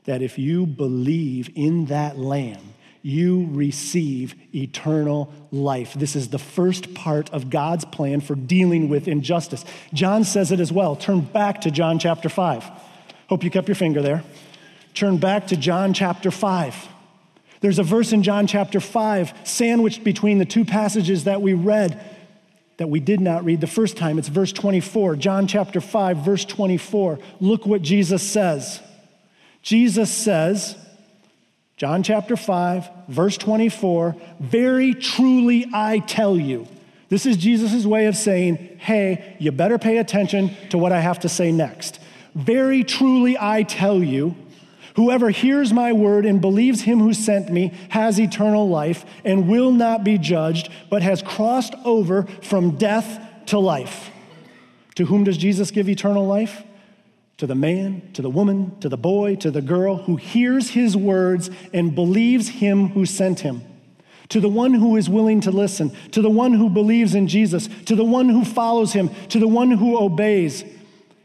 that 0.04 0.20
if 0.20 0.38
you 0.38 0.66
believe 0.66 1.48
in 1.54 1.87
that 1.87 2.18
Lamb, 2.18 2.74
you 3.02 3.48
receive 3.50 4.34
eternal 4.54 5.32
life. 5.50 5.94
This 5.94 6.16
is 6.16 6.28
the 6.28 6.38
first 6.38 6.94
part 6.94 7.30
of 7.30 7.50
God's 7.50 7.84
plan 7.84 8.20
for 8.20 8.34
dealing 8.34 8.88
with 8.88 9.08
injustice. 9.08 9.64
John 9.92 10.24
says 10.24 10.52
it 10.52 10.60
as 10.60 10.72
well. 10.72 10.96
Turn 10.96 11.20
back 11.20 11.62
to 11.62 11.70
John 11.70 11.98
chapter 11.98 12.28
5. 12.28 12.70
Hope 13.28 13.44
you 13.44 13.50
kept 13.50 13.68
your 13.68 13.74
finger 13.74 14.02
there. 14.02 14.22
Turn 14.94 15.16
back 15.18 15.48
to 15.48 15.56
John 15.56 15.94
chapter 15.94 16.30
5. 16.30 16.88
There's 17.60 17.78
a 17.78 17.84
verse 17.84 18.12
in 18.12 18.22
John 18.22 18.46
chapter 18.46 18.80
5 18.80 19.32
sandwiched 19.44 20.04
between 20.04 20.38
the 20.38 20.44
two 20.44 20.64
passages 20.64 21.24
that 21.24 21.42
we 21.42 21.54
read 21.54 22.04
that 22.78 22.88
we 22.88 23.00
did 23.00 23.20
not 23.20 23.44
read 23.44 23.60
the 23.60 23.66
first 23.66 23.96
time. 23.96 24.18
It's 24.18 24.28
verse 24.28 24.52
24. 24.52 25.16
John 25.16 25.46
chapter 25.46 25.80
5, 25.80 26.16
verse 26.18 26.44
24. 26.44 27.18
Look 27.40 27.64
what 27.66 27.82
Jesus 27.82 28.22
says. 28.22 28.80
Jesus 29.62 30.12
says, 30.12 30.76
John 31.76 32.02
chapter 32.02 32.37
5, 32.37 32.90
verse 33.08 33.37
24, 33.37 34.14
very 34.38 34.94
truly 34.94 35.66
I 35.72 35.98
tell 36.00 36.37
you. 36.37 36.68
This 37.08 37.26
is 37.26 37.37
Jesus' 37.37 37.85
way 37.85 38.06
of 38.06 38.16
saying, 38.16 38.78
hey, 38.78 39.37
you 39.38 39.52
better 39.52 39.78
pay 39.78 39.98
attention 39.98 40.56
to 40.70 40.78
what 40.78 40.92
I 40.92 41.00
have 41.00 41.20
to 41.20 41.28
say 41.28 41.52
next. 41.52 41.98
Very 42.35 42.85
truly 42.85 43.37
I 43.38 43.64
tell 43.64 44.02
you, 44.02 44.35
whoever 44.96 45.30
hears 45.30 45.72
my 45.72 45.92
word 45.92 46.24
and 46.24 46.40
believes 46.40 46.82
him 46.82 47.00
who 47.00 47.12
sent 47.12 47.50
me 47.50 47.74
has 47.90 48.18
eternal 48.20 48.68
life 48.68 49.04
and 49.24 49.48
will 49.48 49.72
not 49.72 50.04
be 50.04 50.18
judged, 50.18 50.70
but 50.88 51.02
has 51.02 51.20
crossed 51.20 51.74
over 51.85 52.24
from 52.42 52.76
death 52.78 53.20
to 53.46 53.58
life. 53.58 54.11
To 54.94 55.06
whom 55.06 55.24
does 55.24 55.37
Jesus 55.37 55.70
give 55.70 55.88
eternal 55.88 56.26
life? 56.26 56.62
To 57.38 57.46
the 57.46 57.54
man, 57.54 58.10
to 58.12 58.22
the 58.22 58.30
woman, 58.30 58.78
to 58.80 58.88
the 58.88 58.96
boy, 58.96 59.36
to 59.36 59.50
the 59.50 59.62
girl 59.62 59.96
who 59.96 60.16
hears 60.16 60.70
his 60.70 60.96
words 60.96 61.50
and 61.72 61.94
believes 61.94 62.48
him 62.48 62.88
who 62.88 63.06
sent 63.06 63.40
him. 63.40 63.62
To 64.28 64.40
the 64.40 64.48
one 64.48 64.74
who 64.74 64.96
is 64.96 65.10
willing 65.10 65.40
to 65.42 65.50
listen, 65.50 65.90
to 66.12 66.22
the 66.22 66.30
one 66.30 66.54
who 66.54 66.70
believes 66.70 67.14
in 67.14 67.28
Jesus, 67.28 67.68
to 67.86 67.94
the 67.96 68.04
one 68.04 68.28
who 68.28 68.44
follows 68.44 68.92
him, 68.92 69.10
to 69.28 69.38
the 69.38 69.48
one 69.48 69.70
who 69.70 69.98
obeys. 69.98 70.64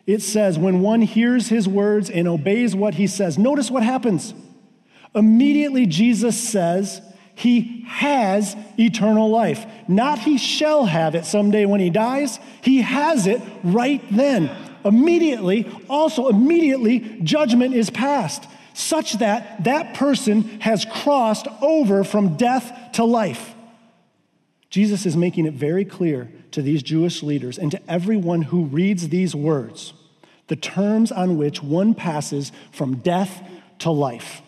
It 0.06 0.22
says, 0.22 0.58
when 0.58 0.82
one 0.82 1.02
hears 1.02 1.50
his 1.50 1.68
words 1.68 2.10
and 2.10 2.28
obeys 2.28 2.76
what 2.76 2.96
he 2.96 3.08
says, 3.08 3.38
notice 3.38 3.70
what 3.70 3.84
happens. 3.84 4.34
Immediately, 5.14 5.86
Jesus 5.86 6.38
says, 6.38 7.02
he 7.36 7.86
has 7.88 8.56
eternal 8.80 9.30
life. 9.30 9.66
Not 9.88 10.20
he 10.20 10.38
shall 10.38 10.86
have 10.86 11.14
it 11.14 11.26
someday 11.26 11.66
when 11.66 11.80
he 11.80 11.90
dies, 11.90 12.40
he 12.62 12.82
has 12.82 13.28
it 13.28 13.42
right 13.64 14.02
then 14.10 14.50
immediately, 14.86 15.70
also 15.90 16.28
immediately, 16.28 17.20
judgment 17.24 17.74
is 17.76 17.90
passed, 17.90 18.46
such 18.74 19.14
that 19.14 19.64
that 19.64 19.94
person 19.96 20.44
has 20.62 20.86
crossed 20.86 21.48
over 21.62 22.04
from 22.04 22.38
death 22.38 22.92
to 22.94 23.04
life. 23.04 23.56
Jesus 24.70 25.06
is 25.06 25.16
making 25.16 25.46
it 25.46 25.54
very 25.54 25.86
clear 25.86 26.30
to 26.52 26.62
these 26.62 26.84
Jewish 26.84 27.24
leaders 27.24 27.58
and 27.58 27.72
to 27.72 27.90
everyone 27.90 28.44
who 28.44 28.66
reads 28.66 29.10
these 29.10 29.36
words 29.36 29.94
the 30.48 30.56
terms 30.56 31.12
on 31.12 31.38
which 31.38 31.62
one 31.62 31.94
passes 31.94 32.54
from 32.72 32.98
death 32.98 33.44
to 33.80 33.92
life. 33.92 34.42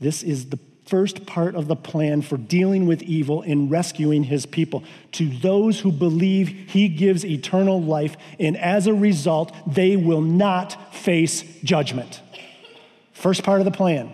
This 0.00 0.22
is 0.22 0.50
the 0.50 0.58
first 0.90 1.24
part 1.24 1.54
of 1.54 1.68
the 1.68 1.76
plan 1.76 2.20
for 2.20 2.36
dealing 2.36 2.84
with 2.84 3.00
evil 3.02 3.42
and 3.42 3.70
rescuing 3.70 4.24
his 4.24 4.44
people. 4.44 4.82
To 5.12 5.28
those 5.28 5.78
who 5.78 5.92
believe, 5.92 6.48
he 6.48 6.88
gives 6.88 7.24
eternal 7.24 7.80
life, 7.80 8.16
and 8.40 8.56
as 8.56 8.88
a 8.88 8.92
result, 8.92 9.54
they 9.72 9.94
will 9.94 10.20
not 10.20 10.92
face 10.92 11.44
judgment. 11.62 12.20
First 13.12 13.44
part 13.44 13.60
of 13.60 13.66
the 13.66 13.70
plan 13.70 14.10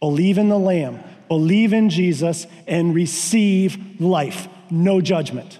believe 0.00 0.38
in 0.38 0.48
the 0.48 0.58
Lamb, 0.58 1.00
believe 1.28 1.74
in 1.74 1.90
Jesus, 1.90 2.46
and 2.66 2.94
receive 2.94 4.00
life. 4.00 4.48
No 4.70 5.02
judgment. 5.02 5.58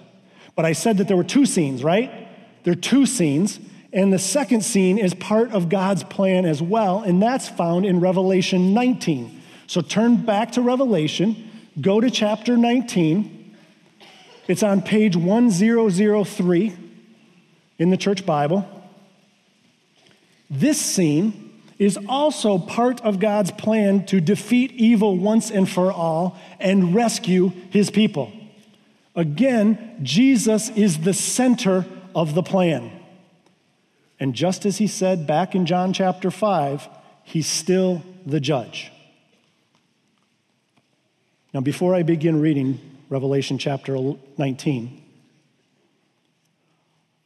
But 0.55 0.65
I 0.65 0.73
said 0.73 0.97
that 0.97 1.07
there 1.07 1.17
were 1.17 1.23
two 1.23 1.45
scenes, 1.45 1.83
right? 1.83 2.27
There 2.63 2.73
are 2.73 2.75
two 2.75 3.05
scenes. 3.05 3.59
And 3.93 4.11
the 4.11 4.19
second 4.19 4.61
scene 4.65 4.97
is 4.97 5.13
part 5.13 5.51
of 5.51 5.69
God's 5.69 6.03
plan 6.03 6.45
as 6.45 6.61
well, 6.61 7.03
and 7.03 7.23
that's 7.23 7.47
found 7.47 7.85
in 7.85 7.99
Revelation 7.99 8.73
19. 8.73 9.36
So 9.67 9.81
turn 9.81 10.25
back 10.25 10.53
to 10.53 10.61
Revelation, 10.61 11.49
go 11.79 11.99
to 11.99 12.09
chapter 12.09 12.55
19. 12.57 13.55
It's 14.47 14.63
on 14.63 14.81
page 14.81 15.15
1003 15.15 16.77
in 17.77 17.89
the 17.89 17.97
church 17.97 18.25
Bible. 18.25 18.65
This 20.49 20.79
scene 20.79 21.61
is 21.77 21.99
also 22.07 22.57
part 22.57 23.01
of 23.01 23.19
God's 23.19 23.51
plan 23.51 24.05
to 24.05 24.21
defeat 24.21 24.71
evil 24.71 25.17
once 25.17 25.51
and 25.51 25.69
for 25.69 25.91
all 25.91 26.37
and 26.59 26.95
rescue 26.95 27.51
his 27.69 27.91
people. 27.91 28.31
Again, 29.15 29.99
Jesus 30.01 30.69
is 30.69 30.99
the 30.99 31.13
center 31.13 31.85
of 32.15 32.33
the 32.33 32.43
plan. 32.43 32.91
And 34.19 34.33
just 34.33 34.65
as 34.65 34.77
he 34.77 34.87
said 34.87 35.27
back 35.27 35.53
in 35.53 35.65
John 35.65 35.91
chapter 35.91 36.31
5, 36.31 36.87
he's 37.23 37.47
still 37.47 38.01
the 38.25 38.39
judge. 38.39 38.91
Now, 41.53 41.61
before 41.61 41.95
I 41.95 42.03
begin 42.03 42.41
reading 42.41 42.79
Revelation 43.09 43.57
chapter 43.57 43.97
19, 44.37 45.01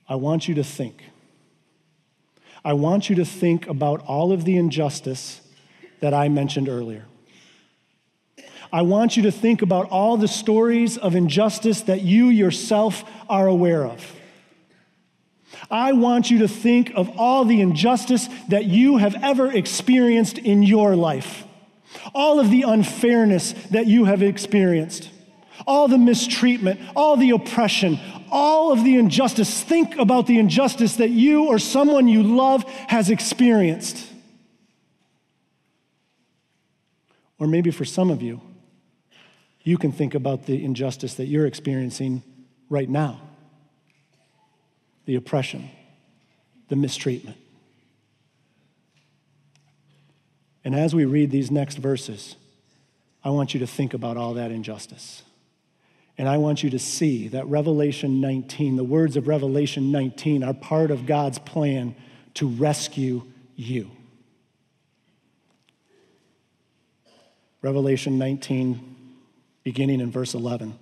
I 0.08 0.16
want 0.16 0.48
you 0.48 0.56
to 0.56 0.64
think. 0.64 1.04
I 2.64 2.74
want 2.74 3.10
you 3.10 3.16
to 3.16 3.26
think 3.26 3.68
about 3.68 4.06
all 4.06 4.32
of 4.32 4.46
the 4.46 4.58
injustice 4.58 5.42
that 6.02 6.14
I 6.14 6.30
mentioned 6.30 6.70
earlier. 6.70 7.06
I 8.72 8.84
want 8.84 9.18
you 9.18 9.24
to 9.24 9.32
think 9.32 9.64
about 9.64 9.90
all 9.90 10.18
the 10.18 10.28
stories 10.28 10.98
of 10.98 11.16
injustice 11.16 11.82
that 11.82 12.02
you 12.02 12.28
yourself 12.28 13.04
are 13.28 13.48
aware 13.48 13.86
of. 13.86 14.16
I 15.72 15.94
want 15.94 16.30
you 16.30 16.40
to 16.40 16.48
think 16.48 16.92
of 16.96 17.10
all 17.18 17.44
the 17.44 17.60
injustice 17.60 18.30
that 18.50 18.66
you 18.66 18.98
have 18.98 19.16
ever 19.24 19.52
experienced 19.52 20.38
in 20.38 20.62
your 20.62 20.96
life 20.96 21.44
all 22.14 22.40
of 22.40 22.50
the 22.50 22.64
unfairness 22.64 23.54
that 23.72 23.88
you 23.88 24.06
have 24.06 24.22
experienced, 24.22 25.10
all 25.68 25.88
the 25.88 25.98
mistreatment, 25.98 26.80
all 26.96 27.18
the 27.18 27.32
oppression, 27.32 28.00
all 28.32 28.72
of 28.72 28.84
the 28.84 28.98
injustice. 28.98 29.62
Think 29.62 29.98
about 29.98 30.28
the 30.28 30.40
injustice 30.40 30.96
that 30.98 31.10
you 31.10 31.46
or 31.46 31.60
someone 31.60 32.08
you 32.08 32.24
love 32.24 32.64
has 32.88 33.10
experienced. 33.10 34.08
Or 37.38 37.48
maybe 37.48 37.72
for 37.72 37.86
some 37.86 38.12
of 38.12 38.22
you, 38.22 38.42
you 39.64 39.78
can 39.78 39.92
think 39.92 40.16
about 40.16 40.46
the 40.46 40.64
injustice 40.64 41.16
that 41.16 41.26
you're 41.26 41.46
experiencing 41.46 42.24
right 42.70 42.90
now 42.90 43.22
the 45.06 45.16
oppression, 45.16 45.70
the 46.70 46.76
mistreatment. 46.76 47.36
And 50.64 50.76
as 50.76 50.94
we 50.94 51.06
read 51.06 51.32
these 51.32 51.50
next 51.50 51.78
verses, 51.78 52.36
I 53.24 53.30
want 53.30 53.54
you 53.54 53.60
to 53.60 53.68
think 53.68 53.94
about 53.94 54.18
all 54.18 54.36
that 54.36 54.52
injustice. 54.52 55.24
And 56.18 56.28
I 56.30 56.38
want 56.38 56.62
you 56.64 56.70
to 56.72 56.80
see 56.80 57.30
that 57.30 57.48
Revelation 57.48 58.22
19, 58.22 58.76
the 58.76 58.84
words 58.84 59.18
of 59.18 59.28
Revelation 59.28 59.92
19, 59.92 60.44
are 60.44 60.54
part 60.54 60.92
of 60.92 61.06
God's 61.06 61.40
plan 61.40 61.96
to 62.36 62.48
rescue 62.48 63.24
you. 63.56 63.90
Revelation 67.62 68.18
19, 68.18 68.98
beginning 69.64 70.00
in 70.00 70.12
verse 70.12 70.34
11. 70.34 70.78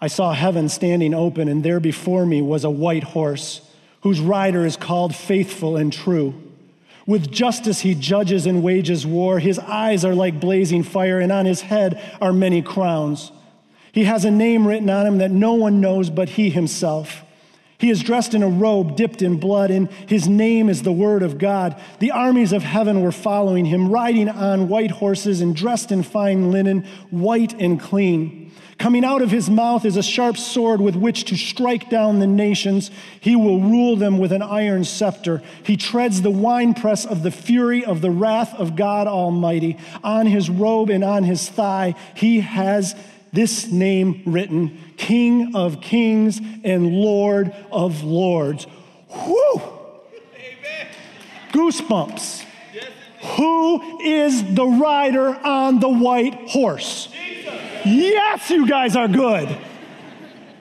I 0.00 0.08
saw 0.08 0.32
heaven 0.32 0.68
standing 0.68 1.14
open, 1.14 1.48
and 1.48 1.64
there 1.64 1.80
before 1.80 2.26
me 2.26 2.42
was 2.42 2.64
a 2.64 2.70
white 2.70 3.04
horse, 3.04 3.62
whose 4.02 4.20
rider 4.20 4.66
is 4.66 4.76
called 4.76 5.14
Faithful 5.14 5.76
and 5.76 5.92
True. 5.92 6.45
With 7.06 7.30
justice 7.30 7.80
he 7.80 7.94
judges 7.94 8.46
and 8.46 8.62
wages 8.62 9.06
war. 9.06 9.38
His 9.38 9.58
eyes 9.60 10.04
are 10.04 10.14
like 10.14 10.40
blazing 10.40 10.82
fire, 10.82 11.20
and 11.20 11.30
on 11.30 11.46
his 11.46 11.60
head 11.62 12.02
are 12.20 12.32
many 12.32 12.62
crowns. 12.62 13.30
He 13.92 14.04
has 14.04 14.24
a 14.24 14.30
name 14.30 14.66
written 14.66 14.90
on 14.90 15.06
him 15.06 15.18
that 15.18 15.30
no 15.30 15.54
one 15.54 15.80
knows 15.80 16.10
but 16.10 16.30
he 16.30 16.50
himself. 16.50 17.22
He 17.78 17.90
is 17.90 18.02
dressed 18.02 18.34
in 18.34 18.42
a 18.42 18.48
robe 18.48 18.96
dipped 18.96 19.22
in 19.22 19.38
blood, 19.38 19.70
and 19.70 19.90
his 20.06 20.26
name 20.26 20.68
is 20.68 20.82
the 20.82 20.92
Word 20.92 21.22
of 21.22 21.38
God. 21.38 21.80
The 21.98 22.10
armies 22.10 22.52
of 22.52 22.62
heaven 22.62 23.02
were 23.02 23.12
following 23.12 23.66
him, 23.66 23.90
riding 23.90 24.28
on 24.28 24.68
white 24.68 24.90
horses 24.90 25.40
and 25.40 25.54
dressed 25.54 25.92
in 25.92 26.02
fine 26.02 26.50
linen, 26.50 26.86
white 27.10 27.52
and 27.60 27.78
clean. 27.78 28.50
Coming 28.78 29.04
out 29.04 29.22
of 29.22 29.30
his 29.30 29.48
mouth 29.48 29.86
is 29.86 29.96
a 29.96 30.02
sharp 30.02 30.36
sword 30.36 30.82
with 30.82 30.94
which 30.96 31.24
to 31.26 31.36
strike 31.36 31.88
down 31.88 32.18
the 32.18 32.26
nations. 32.26 32.90
He 33.20 33.34
will 33.34 33.60
rule 33.60 33.96
them 33.96 34.18
with 34.18 34.32
an 34.32 34.42
iron 34.42 34.84
scepter. 34.84 35.42
He 35.64 35.78
treads 35.78 36.20
the 36.20 36.30
winepress 36.30 37.06
of 37.06 37.22
the 37.22 37.30
fury 37.30 37.84
of 37.84 38.02
the 38.02 38.10
wrath 38.10 38.54
of 38.54 38.76
God 38.76 39.06
Almighty. 39.06 39.78
On 40.04 40.26
his 40.26 40.50
robe 40.50 40.90
and 40.90 41.02
on 41.02 41.24
his 41.24 41.48
thigh, 41.48 41.94
he 42.14 42.40
has 42.40 42.94
this 43.32 43.66
name 43.66 44.22
written 44.26 44.78
King 44.98 45.56
of 45.56 45.80
Kings 45.80 46.38
and 46.62 46.92
Lord 46.92 47.54
of 47.72 48.02
Lords. 48.02 48.66
Whew! 49.08 49.62
Goosebumps. 51.52 52.44
Who 53.36 54.00
is 54.00 54.54
the 54.54 54.66
rider 54.66 55.34
on 55.34 55.80
the 55.80 55.88
white 55.88 56.50
horse? 56.50 57.08
Yes, 57.86 58.50
you 58.50 58.66
guys 58.66 58.96
are 58.96 59.08
good. 59.08 59.56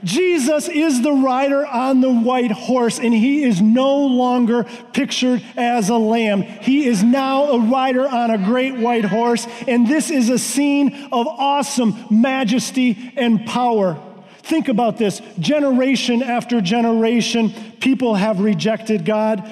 Jesus 0.03 0.69
is 0.69 1.01
the 1.01 1.11
rider 1.11 1.65
on 1.65 1.99
the 1.99 2.11
white 2.11 2.51
horse, 2.51 2.99
and 2.99 3.11
he 3.11 3.43
is 3.43 3.59
no 3.59 4.05
longer 4.05 4.65
pictured 4.93 5.43
as 5.57 5.89
a 5.89 5.97
lamb. 5.97 6.43
He 6.43 6.85
is 6.85 7.03
now 7.03 7.45
a 7.45 7.59
rider 7.59 8.07
on 8.07 8.29
a 8.29 8.37
great 8.37 8.75
white 8.75 9.05
horse, 9.05 9.47
and 9.67 9.87
this 9.87 10.11
is 10.11 10.29
a 10.29 10.37
scene 10.37 11.07
of 11.11 11.25
awesome 11.25 12.05
majesty 12.11 13.11
and 13.15 13.43
power. 13.47 13.99
Think 14.43 14.67
about 14.67 14.97
this 14.97 15.21
generation 15.39 16.21
after 16.21 16.61
generation, 16.61 17.51
people 17.79 18.13
have 18.13 18.39
rejected 18.39 19.05
God 19.05 19.51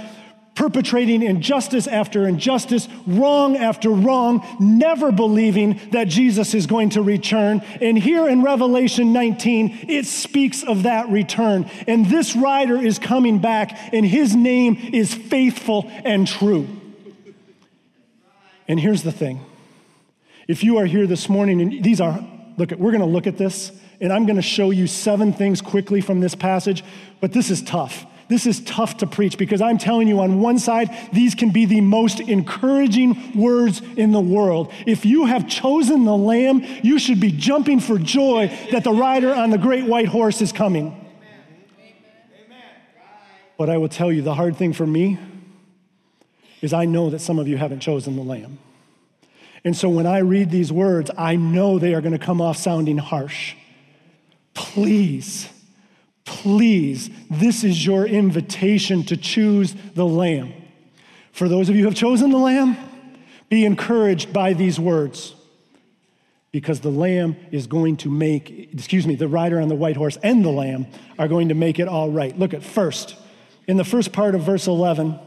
perpetrating 0.55 1.23
injustice 1.23 1.87
after 1.87 2.27
injustice, 2.27 2.87
wrong 3.07 3.57
after 3.57 3.89
wrong, 3.89 4.45
never 4.59 5.11
believing 5.11 5.79
that 5.91 6.07
Jesus 6.07 6.53
is 6.53 6.67
going 6.67 6.89
to 6.91 7.01
return. 7.01 7.61
And 7.81 7.97
here 7.97 8.27
in 8.27 8.43
Revelation 8.43 9.13
19, 9.13 9.85
it 9.89 10.05
speaks 10.05 10.63
of 10.63 10.83
that 10.83 11.09
return. 11.09 11.69
And 11.87 12.05
this 12.05 12.35
rider 12.35 12.77
is 12.77 12.99
coming 12.99 13.39
back, 13.39 13.93
and 13.93 14.05
his 14.05 14.35
name 14.35 14.75
is 14.93 15.13
faithful 15.13 15.85
and 16.03 16.27
true. 16.27 16.67
And 18.67 18.79
here's 18.79 19.03
the 19.03 19.11
thing 19.11 19.43
if 20.47 20.63
you 20.63 20.77
are 20.77 20.85
here 20.85 21.07
this 21.07 21.29
morning, 21.29 21.61
and 21.61 21.83
these 21.83 21.99
are, 21.99 22.23
look, 22.57 22.71
we're 22.71 22.91
going 22.91 23.01
to 23.01 23.07
look 23.07 23.27
at 23.27 23.37
this, 23.37 23.71
and 23.99 24.13
I'm 24.13 24.25
going 24.25 24.35
to 24.35 24.41
show 24.41 24.69
you 24.69 24.87
seven 24.87 25.33
things 25.33 25.61
quickly 25.61 26.01
from 26.01 26.19
this 26.19 26.35
passage, 26.35 26.83
but 27.21 27.33
this 27.33 27.49
is 27.49 27.61
tough 27.61 28.05
this 28.33 28.47
is 28.47 28.61
tough 28.61 28.97
to 28.97 29.05
preach 29.05 29.37
because 29.37 29.61
I'm 29.61 29.77
telling 29.77 30.07
you, 30.07 30.19
on 30.21 30.41
one 30.41 30.57
side, 30.57 30.89
these 31.13 31.35
can 31.35 31.51
be 31.51 31.65
the 31.65 31.81
most 31.81 32.19
encouraging 32.19 33.39
words 33.39 33.79
in 33.95 34.11
the 34.11 34.19
world. 34.19 34.73
If 34.87 35.05
you 35.05 35.25
have 35.25 35.47
chosen 35.47 36.03
the 36.03 36.17
Lamb, 36.17 36.63
you 36.81 36.97
should 36.97 37.19
be 37.19 37.31
jumping 37.31 37.79
for 37.79 37.99
joy 37.99 38.47
that 38.71 38.83
the 38.83 38.91
rider 38.91 39.31
on 39.31 39.51
the 39.51 39.59
great 39.59 39.85
white 39.85 40.07
horse 40.07 40.41
is 40.41 40.51
coming. 40.51 40.99
But 43.55 43.69
I 43.69 43.77
will 43.77 43.87
tell 43.87 44.11
you, 44.11 44.23
the 44.23 44.33
hard 44.33 44.57
thing 44.57 44.73
for 44.73 44.87
me 44.87 45.19
is 46.63 46.73
I 46.73 46.85
know 46.85 47.11
that 47.11 47.19
some 47.19 47.37
of 47.37 47.47
you 47.47 47.57
haven't 47.57 47.81
chosen 47.81 48.15
the 48.15 48.23
Lamb. 48.23 48.57
And 49.63 49.77
so 49.77 49.89
when 49.89 50.07
I 50.07 50.17
read 50.17 50.49
these 50.49 50.71
words, 50.71 51.11
I 51.15 51.35
know 51.35 51.77
they 51.77 51.93
are 51.93 52.01
going 52.01 52.17
to 52.17 52.25
come 52.25 52.41
off 52.41 52.57
sounding 52.57 52.97
harsh. 52.97 53.53
Please 54.55 55.49
Please, 56.25 57.09
this 57.29 57.63
is 57.63 57.85
your 57.85 58.05
invitation 58.05 59.03
to 59.03 59.17
choose 59.17 59.75
the 59.93 60.05
Lamb. 60.05 60.53
For 61.31 61.49
those 61.49 61.69
of 61.69 61.75
you 61.75 61.81
who 61.81 61.89
have 61.89 61.97
chosen 61.97 62.31
the 62.31 62.37
Lamb, 62.37 62.77
be 63.49 63.65
encouraged 63.65 64.31
by 64.31 64.53
these 64.53 64.79
words 64.79 65.35
because 66.51 66.79
the 66.79 66.91
Lamb 66.91 67.35
is 67.51 67.67
going 67.67 67.97
to 67.97 68.09
make, 68.09 68.69
excuse 68.73 69.07
me, 69.07 69.15
the 69.15 69.27
rider 69.27 69.59
on 69.59 69.67
the 69.67 69.75
white 69.75 69.97
horse 69.97 70.17
and 70.23 70.45
the 70.45 70.51
Lamb 70.51 70.85
are 71.17 71.27
going 71.27 71.49
to 71.49 71.55
make 71.55 71.79
it 71.79 71.87
all 71.87 72.11
right. 72.11 72.37
Look 72.37 72.53
at 72.53 72.63
first, 72.63 73.15
in 73.67 73.77
the 73.77 73.83
first 73.83 74.13
part 74.13 74.35
of 74.35 74.41
verse 74.41 74.67
11, 74.67 75.19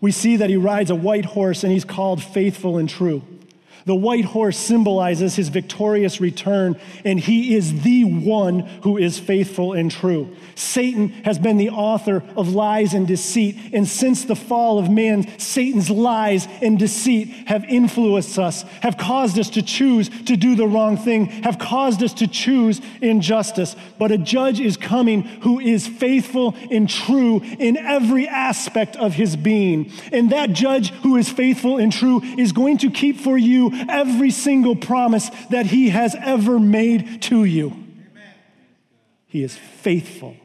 we 0.00 0.10
see 0.10 0.36
that 0.36 0.50
he 0.50 0.56
rides 0.56 0.90
a 0.90 0.94
white 0.94 1.24
horse 1.24 1.62
and 1.62 1.72
he's 1.72 1.84
called 1.84 2.22
faithful 2.22 2.76
and 2.76 2.88
true. 2.88 3.22
The 3.84 3.94
white 3.94 4.24
horse 4.24 4.58
symbolizes 4.58 5.36
his 5.36 5.48
victorious 5.48 6.20
return, 6.20 6.76
and 7.04 7.18
he 7.18 7.54
is 7.54 7.82
the 7.82 8.04
one 8.04 8.60
who 8.82 8.98
is 8.98 9.18
faithful 9.18 9.72
and 9.72 9.90
true. 9.90 10.34
Satan 10.54 11.08
has 11.24 11.38
been 11.38 11.56
the 11.56 11.70
author 11.70 12.22
of 12.36 12.54
lies 12.54 12.94
and 12.94 13.06
deceit, 13.06 13.56
and 13.72 13.86
since 13.86 14.24
the 14.24 14.36
fall 14.36 14.78
of 14.78 14.90
man, 14.90 15.38
Satan's 15.38 15.90
lies 15.90 16.46
and 16.60 16.78
deceit 16.78 17.28
have 17.46 17.64
influenced 17.64 18.38
us, 18.38 18.62
have 18.82 18.98
caused 18.98 19.38
us 19.38 19.50
to 19.50 19.62
choose 19.62 20.08
to 20.24 20.36
do 20.36 20.54
the 20.54 20.66
wrong 20.66 20.96
thing, 20.96 21.26
have 21.26 21.58
caused 21.58 22.02
us 22.02 22.12
to 22.14 22.26
choose 22.26 22.80
injustice. 23.00 23.76
But 23.98 24.12
a 24.12 24.18
judge 24.18 24.60
is 24.60 24.76
coming 24.76 25.22
who 25.22 25.60
is 25.60 25.86
faithful 25.86 26.54
and 26.70 26.88
true 26.88 27.40
in 27.58 27.76
every 27.76 28.28
aspect 28.28 28.96
of 28.96 29.14
his 29.14 29.36
being. 29.36 29.92
And 30.12 30.30
that 30.30 30.52
judge 30.52 30.90
who 30.90 31.16
is 31.16 31.28
faithful 31.28 31.78
and 31.78 31.92
true 31.92 32.20
is 32.22 32.52
going 32.52 32.78
to 32.78 32.90
keep 32.90 33.18
for 33.18 33.38
you 33.38 33.77
every 33.88 34.30
single 34.30 34.76
promise 34.76 35.30
that 35.50 35.66
He 35.66 35.90
has 35.90 36.14
ever 36.18 36.58
made 36.58 37.22
to 37.22 37.44
you. 37.44 37.68
Amen. 37.68 38.34
He 39.26 39.42
is 39.42 39.56
faithful 39.56 40.36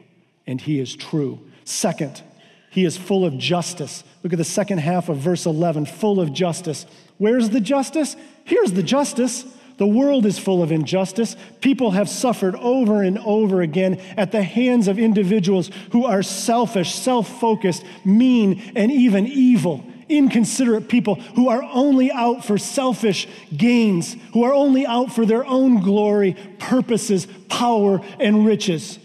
and 0.46 0.60
He 0.60 0.80
is 0.80 0.94
true. 0.94 1.40
Second, 1.64 2.22
He 2.70 2.84
is 2.84 2.96
full 2.96 3.24
of 3.24 3.38
justice. 3.38 4.04
Look 4.22 4.32
at 4.32 4.38
the 4.38 4.44
second 4.44 4.78
half 4.78 5.08
of 5.08 5.18
verse 5.18 5.46
11 5.46 5.86
full 5.86 6.20
of 6.20 6.32
justice. 6.32 6.86
Where's 7.18 7.50
the 7.50 7.60
justice? 7.60 8.16
Here's 8.44 8.72
the 8.72 8.82
justice. 8.82 9.44
The 9.76 9.86
world 9.86 10.24
is 10.24 10.38
full 10.38 10.62
of 10.62 10.70
injustice. 10.70 11.36
People 11.60 11.92
have 11.92 12.08
suffered 12.08 12.54
over 12.56 13.02
and 13.02 13.18
over 13.18 13.60
again 13.60 14.00
at 14.16 14.30
the 14.30 14.42
hands 14.42 14.86
of 14.86 14.98
individuals 15.00 15.70
who 15.90 16.04
are 16.04 16.22
selfish, 16.22 16.94
self 16.94 17.40
focused, 17.40 17.84
mean, 18.04 18.72
and 18.76 18.92
even 18.92 19.26
evil 19.26 19.84
inconsiderate 20.08 20.88
people 20.88 21.14
who 21.14 21.48
are 21.48 21.62
only 21.62 22.10
out 22.10 22.44
for 22.44 22.58
selfish 22.58 23.28
gains, 23.56 24.16
who 24.32 24.44
are 24.44 24.52
only 24.52 24.86
out 24.86 25.12
for 25.12 25.26
their 25.26 25.44
own 25.44 25.80
glory, 25.80 26.36
purposes, 26.58 27.26
power, 27.48 28.00
and 28.18 28.46
riches. 28.46 28.98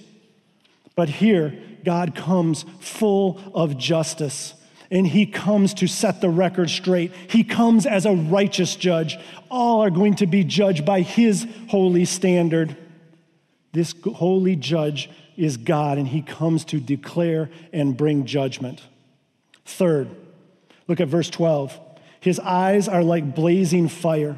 But 0.96 1.10
here, 1.10 1.58
God 1.86 2.16
comes 2.16 2.66
full 2.80 3.40
of 3.54 3.78
justice. 3.78 4.54
And 4.92 5.06
he 5.06 5.28
comes 5.28 5.76
to 5.76 5.88
set 5.88 6.20
the 6.20 6.30
record 6.30 6.70
straight. 6.70 7.12
He 7.30 7.44
comes 7.44 7.86
as 7.86 8.08
a 8.08 8.14
righteous 8.14 8.76
judge. 8.76 9.18
All 9.50 9.82
are 9.82 9.92
going 9.92 10.16
to 10.16 10.26
be 10.26 10.44
judged 10.44 10.84
by 10.84 11.02
his 11.02 11.48
holy 11.70 12.06
standard. 12.06 12.76
This 13.72 13.94
holy 14.04 14.56
judge 14.56 15.10
is 15.38 15.58
God, 15.58 16.00
and 16.00 16.08
he 16.08 16.22
comes 16.22 16.66
to 16.66 16.80
declare 16.80 17.50
and 17.72 17.96
bring 17.96 18.26
judgment. 18.26 18.82
Third, 19.64 20.10
Look 20.90 21.00
at 21.00 21.08
verse 21.08 21.30
12. 21.30 21.80
His 22.20 22.40
eyes 22.40 22.90
are 22.90 23.04
like 23.04 23.36
blazing 23.36 23.88
fire. 23.88 24.38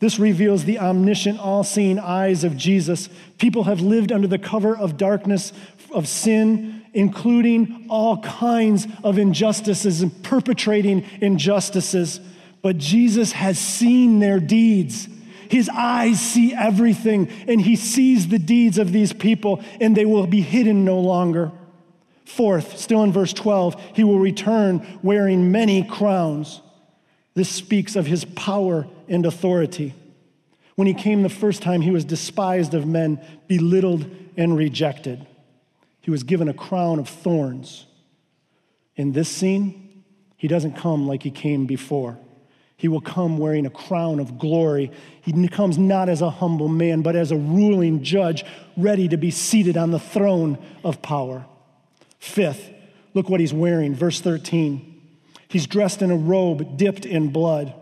This 0.00 0.18
reveals 0.18 0.64
the 0.64 0.78
omniscient, 0.78 1.38
all 1.38 1.62
seeing 1.62 1.98
eyes 1.98 2.42
of 2.42 2.56
Jesus. 2.56 3.10
People 3.38 3.64
have 3.64 3.82
lived 3.82 4.10
under 4.10 4.26
the 4.26 4.38
cover 4.38 4.74
of 4.74 4.96
darkness, 4.96 5.52
of 5.92 6.08
sin, 6.08 6.86
including 6.94 7.86
all 7.90 8.16
kinds 8.22 8.86
of 9.04 9.18
injustices 9.18 10.00
and 10.00 10.22
perpetrating 10.22 11.04
injustices. 11.20 12.18
But 12.62 12.78
Jesus 12.78 13.32
has 13.32 13.58
seen 13.58 14.20
their 14.20 14.40
deeds. 14.40 15.06
His 15.50 15.68
eyes 15.68 16.18
see 16.18 16.54
everything, 16.54 17.28
and 17.46 17.60
he 17.60 17.76
sees 17.76 18.28
the 18.28 18.38
deeds 18.38 18.78
of 18.78 18.90
these 18.92 19.12
people, 19.12 19.62
and 19.80 19.94
they 19.94 20.06
will 20.06 20.26
be 20.26 20.40
hidden 20.40 20.84
no 20.84 20.98
longer. 20.98 21.52
Fourth, 22.36 22.78
still 22.78 23.02
in 23.02 23.12
verse 23.12 23.32
12, 23.32 23.80
he 23.94 24.04
will 24.04 24.20
return 24.20 24.86
wearing 25.02 25.50
many 25.50 25.82
crowns. 25.82 26.60
This 27.34 27.48
speaks 27.48 27.96
of 27.96 28.06
his 28.06 28.24
power 28.24 28.86
and 29.08 29.26
authority. 29.26 29.94
When 30.76 30.86
he 30.86 30.94
came 30.94 31.22
the 31.22 31.28
first 31.28 31.60
time, 31.60 31.80
he 31.80 31.90
was 31.90 32.04
despised 32.04 32.72
of 32.72 32.86
men, 32.86 33.20
belittled 33.48 34.08
and 34.36 34.56
rejected. 34.56 35.26
He 36.02 36.10
was 36.10 36.22
given 36.22 36.48
a 36.48 36.54
crown 36.54 37.00
of 37.00 37.08
thorns. 37.08 37.86
In 38.94 39.12
this 39.12 39.28
scene, 39.28 40.04
he 40.36 40.46
doesn't 40.46 40.76
come 40.76 41.08
like 41.08 41.24
he 41.24 41.30
came 41.32 41.66
before. 41.66 42.16
He 42.76 42.88
will 42.88 43.00
come 43.00 43.38
wearing 43.38 43.66
a 43.66 43.70
crown 43.70 44.20
of 44.20 44.38
glory. 44.38 44.92
He 45.20 45.48
comes 45.48 45.76
not 45.76 46.08
as 46.08 46.22
a 46.22 46.30
humble 46.30 46.68
man, 46.68 47.02
but 47.02 47.16
as 47.16 47.32
a 47.32 47.36
ruling 47.36 48.02
judge, 48.04 48.44
ready 48.76 49.08
to 49.08 49.16
be 49.16 49.32
seated 49.32 49.76
on 49.76 49.90
the 49.90 49.98
throne 49.98 50.58
of 50.84 51.02
power. 51.02 51.44
Fifth, 52.20 52.70
look 53.14 53.28
what 53.28 53.40
he's 53.40 53.52
wearing. 53.52 53.94
Verse 53.94 54.20
13. 54.20 54.86
He's 55.48 55.66
dressed 55.66 56.00
in 56.00 56.12
a 56.12 56.16
robe 56.16 56.76
dipped 56.76 57.04
in 57.04 57.32
blood. 57.32 57.74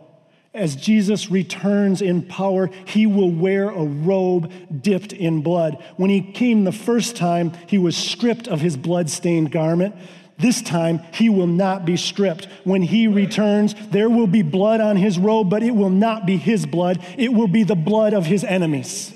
As 0.55 0.75
Jesus 0.75 1.31
returns 1.31 2.01
in 2.01 2.23
power, 2.23 2.71
he 2.87 3.07
will 3.07 3.31
wear 3.31 3.69
a 3.69 3.85
robe 3.85 4.51
dipped 4.81 5.13
in 5.13 5.43
blood. 5.43 5.85
When 5.97 6.09
he 6.09 6.23
came 6.23 6.65
the 6.65 6.73
first 6.73 7.15
time, 7.15 7.53
he 7.67 7.77
was 7.77 7.97
stripped 7.97 8.49
of 8.49 8.61
his 8.61 8.77
blood-stained 8.77 9.53
garment. 9.53 9.95
This 10.39 10.63
time, 10.63 11.01
he 11.13 11.29
will 11.29 11.47
not 11.47 11.85
be 11.85 11.97
stripped. 11.97 12.47
When 12.65 12.81
he 12.81 13.07
returns, 13.07 13.75
there 13.91 14.09
will 14.09 14.27
be 14.27 14.43
blood 14.43 14.81
on 14.81 14.97
his 14.97 15.19
robe, 15.19 15.51
but 15.51 15.63
it 15.63 15.73
will 15.73 15.91
not 15.91 16.25
be 16.25 16.39
his 16.39 16.65
blood. 16.65 17.05
It 17.19 17.33
will 17.33 17.49
be 17.49 17.65
the 17.65 17.77
blood 17.77 18.15
of 18.15 18.25
his 18.25 18.45
enemies. 18.45 19.13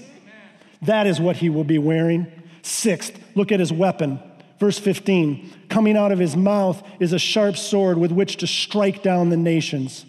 That 0.82 1.06
is 1.06 1.20
what 1.20 1.36
he 1.36 1.48
will 1.48 1.64
be 1.64 1.78
wearing. 1.78 2.26
Sixth, 2.62 3.18
look 3.34 3.50
at 3.52 3.60
his 3.60 3.72
weapon. 3.72 4.20
Verse 4.62 4.78
15 4.78 5.50
Coming 5.68 5.96
out 5.96 6.12
of 6.12 6.20
his 6.20 6.36
mouth 6.36 6.86
is 7.00 7.12
a 7.12 7.18
sharp 7.18 7.56
sword 7.56 7.98
with 7.98 8.12
which 8.12 8.36
to 8.36 8.46
strike 8.46 9.02
down 9.02 9.28
the 9.28 9.36
nations. 9.36 10.06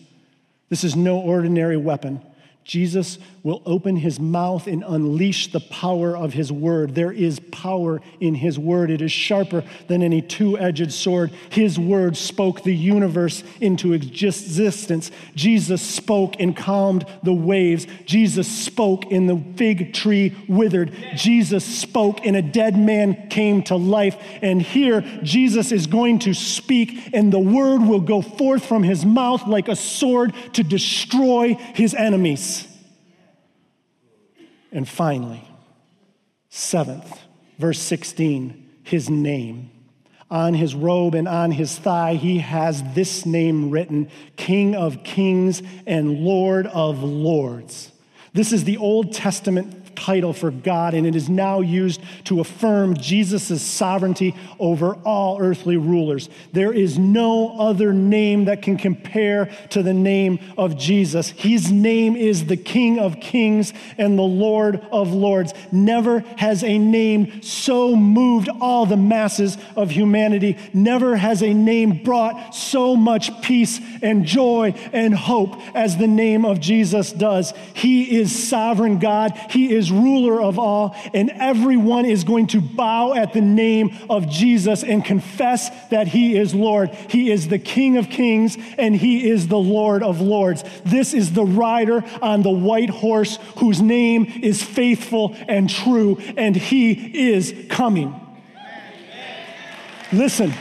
This 0.70 0.84
is 0.84 0.96
no 0.96 1.18
ordinary 1.18 1.76
weapon. 1.76 2.22
Jesus 2.64 3.18
will 3.44 3.62
open 3.66 3.98
his 3.98 4.22
mouth 4.22 4.68
and 4.68 4.84
unleash 4.88 5.52
the 5.52 5.60
power 5.60 6.16
of 6.16 6.32
his 6.32 6.50
word. 6.50 6.96
There 6.96 7.12
is 7.12 7.42
power 7.52 8.02
in 8.22 8.36
his 8.36 8.58
word. 8.58 8.90
It 8.90 9.02
is 9.02 9.12
sharper 9.12 9.64
than 9.88 10.02
any 10.02 10.22
two 10.22 10.58
edged 10.58 10.94
sword. 10.94 11.32
His 11.50 11.78
word 11.78 12.16
spoke 12.16 12.64
the 12.64 12.74
universe 12.74 13.44
into 13.60 13.92
existence. 13.92 15.12
Jesus 15.36 15.82
spoke 15.82 16.36
and 16.40 16.56
calmed 16.56 17.06
the 17.22 17.34
waves. 17.34 17.86
Jesus 18.06 18.48
spoke 18.48 19.12
and 19.12 19.30
the 19.30 19.44
fig 19.58 19.94
tree 19.94 20.34
withered. 20.48 20.96
Jesus 21.16 21.66
spoke 21.66 22.26
and 22.26 22.38
a 22.38 22.42
dead 22.42 22.78
man 22.78 23.28
came 23.28 23.62
to 23.64 23.76
life. 23.76 24.16
And 24.42 24.62
here, 24.62 25.02
Jesus 25.22 25.74
is 25.74 25.88
going 25.88 26.20
to 26.20 26.34
speak, 26.34 27.10
and 27.14 27.32
the 27.32 27.40
word 27.40 27.80
will 27.80 28.00
go 28.00 28.22
forth 28.22 28.66
from 28.66 28.84
his 28.84 29.06
mouth 29.06 29.46
like 29.48 29.68
a 29.68 29.76
sword 29.76 30.34
to 30.54 30.64
destroy 30.64 31.56
his 31.74 31.94
enemies. 31.94 32.68
And 34.74 34.90
finally, 34.90 35.48
seventh, 36.50 37.20
verse 37.60 37.80
16, 37.80 38.72
his 38.84 39.10
name. 39.10 39.70
On 40.32 40.56
his 40.56 40.74
robe 40.74 41.14
and 41.14 41.28
on 41.28 41.52
his 41.52 41.78
thigh, 41.78 42.16
he 42.16 42.40
has 42.40 42.84
this 42.96 43.24
name 43.24 43.70
written 43.70 44.10
King 44.36 44.74
of 44.76 45.04
Kings 45.04 45.62
and 45.86 46.22
Lord 46.22 46.66
of 46.66 47.04
Lords. 47.04 47.92
This 48.34 48.52
is 48.52 48.64
the 48.64 48.78
Old 48.78 49.14
Testament 49.14 49.83
title 49.96 50.34
for 50.34 50.52
God, 50.52 50.94
and 50.94 51.06
it 51.06 51.16
is 51.16 51.30
now 51.30 51.62
used 51.62 52.02
to 52.26 52.40
affirm 52.40 52.96
Jesus' 52.96 53.62
sovereignty 53.62 54.36
over 54.60 54.96
all 55.06 55.42
earthly 55.42 55.78
rulers. 55.78 56.30
There 56.52 56.74
is 56.74 56.98
no 56.98 57.58
other 57.60 57.94
name 57.94 58.46
that 58.46 58.62
can 58.62 58.78
compare 58.78 59.46
to 59.70 59.84
the 59.84 59.94
name 59.94 60.40
of 60.58 60.78
Jesus. 60.78 61.30
His 61.30 61.72
name 61.72 62.16
is 62.16 62.46
the 62.46 62.58
King 62.58 63.00
of 63.00 63.20
Kings 63.20 63.74
and 63.98 64.18
the 64.18 64.24
Lord 64.24 64.82
of 64.92 65.12
Lords. 65.12 65.54
Never 65.72 66.20
has 66.38 66.64
a 66.64 66.78
name 66.78 67.42
so 67.42 67.96
moved 67.96 68.50
all 68.62 68.86
the 68.86 68.98
masses 68.98 69.58
of 69.76 69.92
humanity. 69.92 70.58
Never 70.74 71.16
has 71.16 71.42
a 71.42 71.54
name 71.54 72.04
brought 72.04 72.56
so 72.56 72.96
much 72.96 73.42
peace 73.42 73.80
and 74.02 74.26
joy 74.26 74.74
and 74.92 75.14
hope 75.14 75.56
as 75.76 75.98
the 75.98 76.08
name 76.08 76.46
of 76.46 76.60
Jesus 76.60 77.12
does. 77.12 77.54
He 77.74 78.20
is 78.20 78.48
sovereign 78.48 79.00
God. 79.00 79.38
He 79.50 79.74
is 79.74 79.83
is 79.84 79.92
ruler 79.92 80.42
of 80.42 80.58
all, 80.58 80.96
and 81.14 81.30
everyone 81.30 82.06
is 82.06 82.24
going 82.24 82.48
to 82.48 82.62
bow 82.62 83.14
at 83.14 83.34
the 83.34 83.42
name 83.42 83.96
of 84.10 84.30
Jesus 84.30 84.84
and 84.84 85.04
confess 85.04 85.70
that 85.90 86.08
he 86.08 86.38
is 86.38 86.56
Lord. 86.56 86.90
He 87.10 87.30
is 87.30 87.50
the 87.50 87.60
King 87.60 87.98
of 87.98 88.10
kings 88.10 88.58
and 88.78 88.96
he 88.96 89.30
is 89.30 89.48
the 89.48 89.58
Lord 89.58 90.04
of 90.04 90.22
lords. 90.22 90.64
This 90.86 91.14
is 91.14 91.34
the 91.34 91.44
rider 91.44 92.04
on 92.22 92.44
the 92.44 92.52
white 92.52 92.90
horse 92.90 93.38
whose 93.58 93.82
name 93.82 94.26
is 94.42 94.64
faithful 94.64 95.36
and 95.48 95.70
true, 95.70 96.18
and 96.38 96.56
he 96.56 96.94
is 97.32 97.54
coming. 97.70 98.20
Listen, 100.12 100.54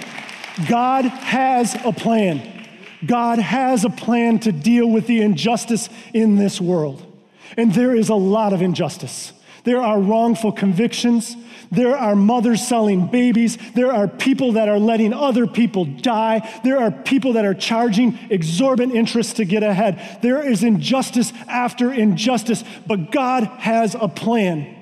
God 0.68 1.04
has 1.04 1.76
a 1.84 1.92
plan. 1.92 2.66
God 3.04 3.38
has 3.38 3.84
a 3.84 3.90
plan 3.90 4.38
to 4.40 4.52
deal 4.52 4.88
with 4.88 5.06
the 5.06 5.20
injustice 5.20 5.88
in 6.12 6.36
this 6.36 6.60
world. 6.60 7.11
And 7.56 7.72
there 7.74 7.94
is 7.94 8.08
a 8.08 8.14
lot 8.14 8.52
of 8.52 8.62
injustice. 8.62 9.32
There 9.64 9.80
are 9.80 10.00
wrongful 10.00 10.52
convictions. 10.52 11.36
There 11.70 11.96
are 11.96 12.16
mothers 12.16 12.66
selling 12.66 13.06
babies. 13.06 13.56
There 13.74 13.92
are 13.92 14.08
people 14.08 14.52
that 14.52 14.68
are 14.68 14.78
letting 14.78 15.14
other 15.14 15.46
people 15.46 15.84
die. 15.84 16.60
There 16.64 16.78
are 16.78 16.90
people 16.90 17.34
that 17.34 17.44
are 17.44 17.54
charging 17.54 18.18
exorbitant 18.30 18.96
interest 18.96 19.36
to 19.36 19.44
get 19.44 19.62
ahead. 19.62 20.18
There 20.20 20.46
is 20.46 20.64
injustice 20.64 21.32
after 21.48 21.92
injustice, 21.92 22.64
but 22.86 23.10
God 23.10 23.44
has 23.44 23.94
a 23.94 24.08
plan. 24.08 24.76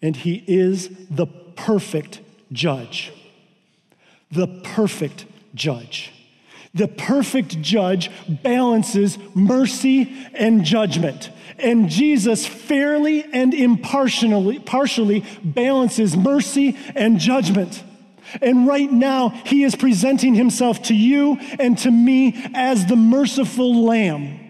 And 0.00 0.16
He 0.16 0.42
is 0.46 0.88
the 1.10 1.26
perfect 1.26 2.20
judge. 2.50 3.12
The 4.30 4.46
perfect 4.46 5.26
judge. 5.54 6.12
The 6.74 6.88
perfect 6.88 7.60
judge 7.62 8.10
balances 8.28 9.18
mercy 9.34 10.14
and 10.34 10.64
judgment. 10.64 11.30
And 11.58 11.88
Jesus 11.88 12.46
fairly 12.46 13.24
and 13.24 13.52
impartially 13.54 14.58
partially 14.58 15.24
balances 15.42 16.16
mercy 16.16 16.76
and 16.94 17.18
judgment. 17.18 17.82
And 18.42 18.66
right 18.66 18.90
now, 18.90 19.30
he 19.30 19.64
is 19.64 19.74
presenting 19.74 20.34
himself 20.34 20.82
to 20.84 20.94
you 20.94 21.38
and 21.58 21.78
to 21.78 21.90
me 21.90 22.50
as 22.54 22.86
the 22.86 22.96
merciful 22.96 23.84
lamb. 23.84 24.47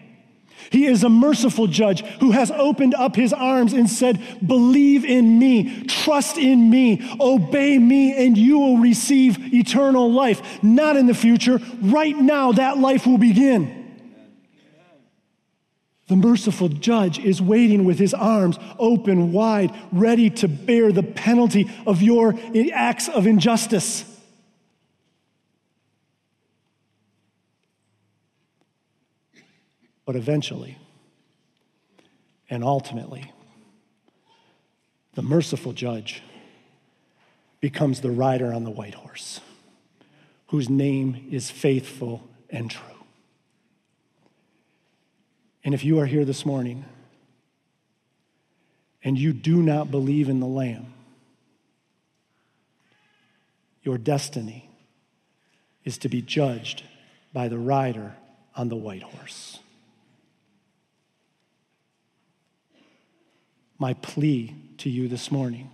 He 0.71 0.87
is 0.87 1.03
a 1.03 1.09
merciful 1.09 1.67
judge 1.67 2.05
who 2.21 2.33
has 2.33 2.51
opened 2.51 2.95
up 2.95 3.17
his 3.17 3.33
arms 3.33 3.73
and 3.73 3.89
said, 3.89 4.21
Believe 4.47 5.05
in 5.05 5.39
me, 5.39 5.85
trust 5.85 6.37
in 6.37 6.69
me, 6.69 7.17
obey 7.21 7.79
me, 7.79 8.27
and 8.27 8.37
you 8.37 8.59
will 8.59 8.79
receive 8.79 9.55
eternal 9.55 10.13
life. 10.13 10.63
Not 10.63 10.97
in 10.97 11.07
the 11.07 11.15
future, 11.15 11.61
right 11.81 12.17
now, 12.17 12.53
that 12.53 12.79
life 12.79 13.07
will 13.07 13.19
begin. 13.19 13.79
The 16.09 16.17
merciful 16.17 16.69
judge 16.69 17.19
is 17.19 17.41
waiting 17.41 17.85
with 17.85 17.99
his 17.99 18.15
arms 18.15 18.59
open 18.79 19.33
wide, 19.33 19.75
ready 19.93 20.31
to 20.31 20.49
bear 20.49 20.91
the 20.91 21.03
penalty 21.03 21.71
of 21.87 22.01
your 22.03 22.35
acts 22.73 23.09
of 23.09 23.27
injustice. 23.27 24.18
But 30.09 30.17
eventually, 30.17 30.79
and 32.49 32.65
ultimately, 32.65 33.31
the 35.13 35.21
merciful 35.21 35.75
judge 35.75 36.23
becomes 37.61 38.01
the 38.01 38.11
rider 38.11 38.51
on 38.55 38.65
the 38.65 38.71
white 38.71 38.95
horse, 38.95 39.43
whose 40.47 40.71
name 40.71 41.29
is 41.31 41.51
faithful 41.51 42.27
and 42.49 42.71
true. 42.71 43.05
And 45.63 45.75
if 45.75 45.85
you 45.85 45.99
are 45.99 46.07
here 46.07 46.25
this 46.25 46.47
morning 46.47 46.87
and 49.05 49.19
you 49.19 49.35
do 49.35 49.63
not 49.63 49.91
believe 49.91 50.31
in 50.31 50.41
the 50.41 50.47
Lamb, 50.47 50.95
your 53.83 53.99
destiny 53.99 54.71
is 55.85 55.99
to 55.99 56.09
be 56.09 56.23
judged 56.23 56.83
by 57.35 57.49
the 57.49 57.59
rider 57.59 58.17
on 58.57 58.71
the 58.71 58.77
white 58.77 59.03
horse. 59.03 59.59
My 63.79 63.95
plea 63.95 64.55
to 64.79 64.91
you 64.91 65.09
this 65.09 65.31
morning 65.31 65.71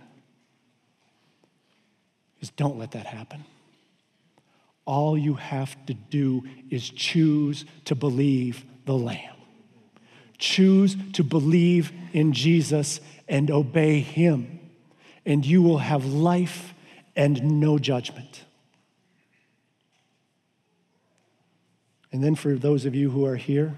is 2.39 2.49
don't 2.51 2.77
let 2.77 2.91
that 2.91 3.05
happen. 3.05 3.43
All 4.85 5.17
you 5.17 5.33
have 5.33 5.83
to 5.87 5.95
do 5.95 6.43
is 6.69 6.87
choose 6.89 7.65
to 7.85 7.95
believe 7.95 8.63
the 8.85 8.93
Lamb. 8.93 9.35
Choose 10.37 10.95
to 11.13 11.23
believe 11.23 11.91
in 12.13 12.33
Jesus 12.33 12.99
and 13.27 13.49
obey 13.49 13.99
Him, 14.01 14.59
and 15.25 15.43
you 15.43 15.63
will 15.63 15.79
have 15.79 16.05
life 16.05 16.73
and 17.15 17.59
no 17.59 17.79
judgment. 17.79 18.43
And 22.11 22.23
then, 22.23 22.35
for 22.35 22.55
those 22.55 22.85
of 22.85 22.93
you 22.93 23.09
who 23.09 23.25
are 23.25 23.35
here 23.35 23.75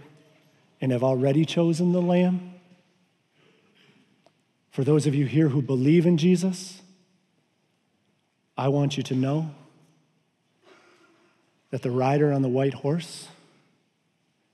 and 0.82 0.92
have 0.92 1.04
already 1.04 1.46
chosen 1.46 1.92
the 1.94 2.02
Lamb, 2.02 2.57
for 4.78 4.84
those 4.84 5.08
of 5.08 5.16
you 5.16 5.26
here 5.26 5.50
who 5.50 5.60
believe 5.60 6.06
in 6.06 6.20
Jesus, 6.20 6.84
I 8.56 8.68
want 8.68 8.96
you 8.96 9.02
to 9.02 9.16
know 9.16 9.50
that 11.72 11.82
the 11.82 11.90
rider 11.90 12.32
on 12.32 12.44
the 12.44 12.48
white 12.48 12.76
horse 12.76 13.28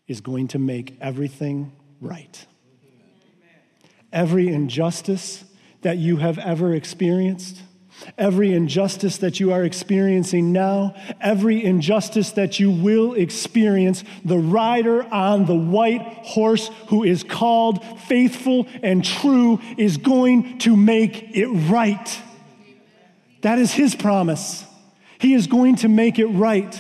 is 0.08 0.22
going 0.22 0.48
to 0.48 0.60
make 0.60 0.96
everything 1.02 1.74
right. 2.00 2.46
Every 4.14 4.48
injustice 4.48 5.44
that 5.82 5.98
you 5.98 6.16
have 6.16 6.40
ever 6.40 6.74
experienced, 6.74 7.58
Every 8.18 8.54
injustice 8.54 9.18
that 9.18 9.40
you 9.40 9.54
are 9.54 9.64
experiencing 9.64 10.52
now, 10.52 10.96
every 11.22 11.64
injustice 11.64 12.32
that 12.32 12.60
you 12.60 12.70
will 12.70 13.14
experience, 13.14 14.04
the 14.26 14.38
rider 14.38 15.04
on 15.14 15.46
the 15.46 15.56
white 15.56 16.02
horse 16.24 16.70
who 16.90 17.04
is 17.04 17.24
called 17.24 17.84
faithful 18.02 18.68
and 18.82 19.04
true 19.04 19.60
is 19.78 19.98
going 19.98 20.60
to 20.60 20.76
make 20.76 21.36
it 21.36 21.48
right. 21.48 22.22
That 23.42 23.60
is 23.60 23.72
his 23.72 23.96
promise. 23.96 24.66
He 25.20 25.34
is 25.34 25.48
going 25.48 25.78
to 25.78 25.88
make 25.88 26.20
it 26.20 26.28
right. 26.28 26.80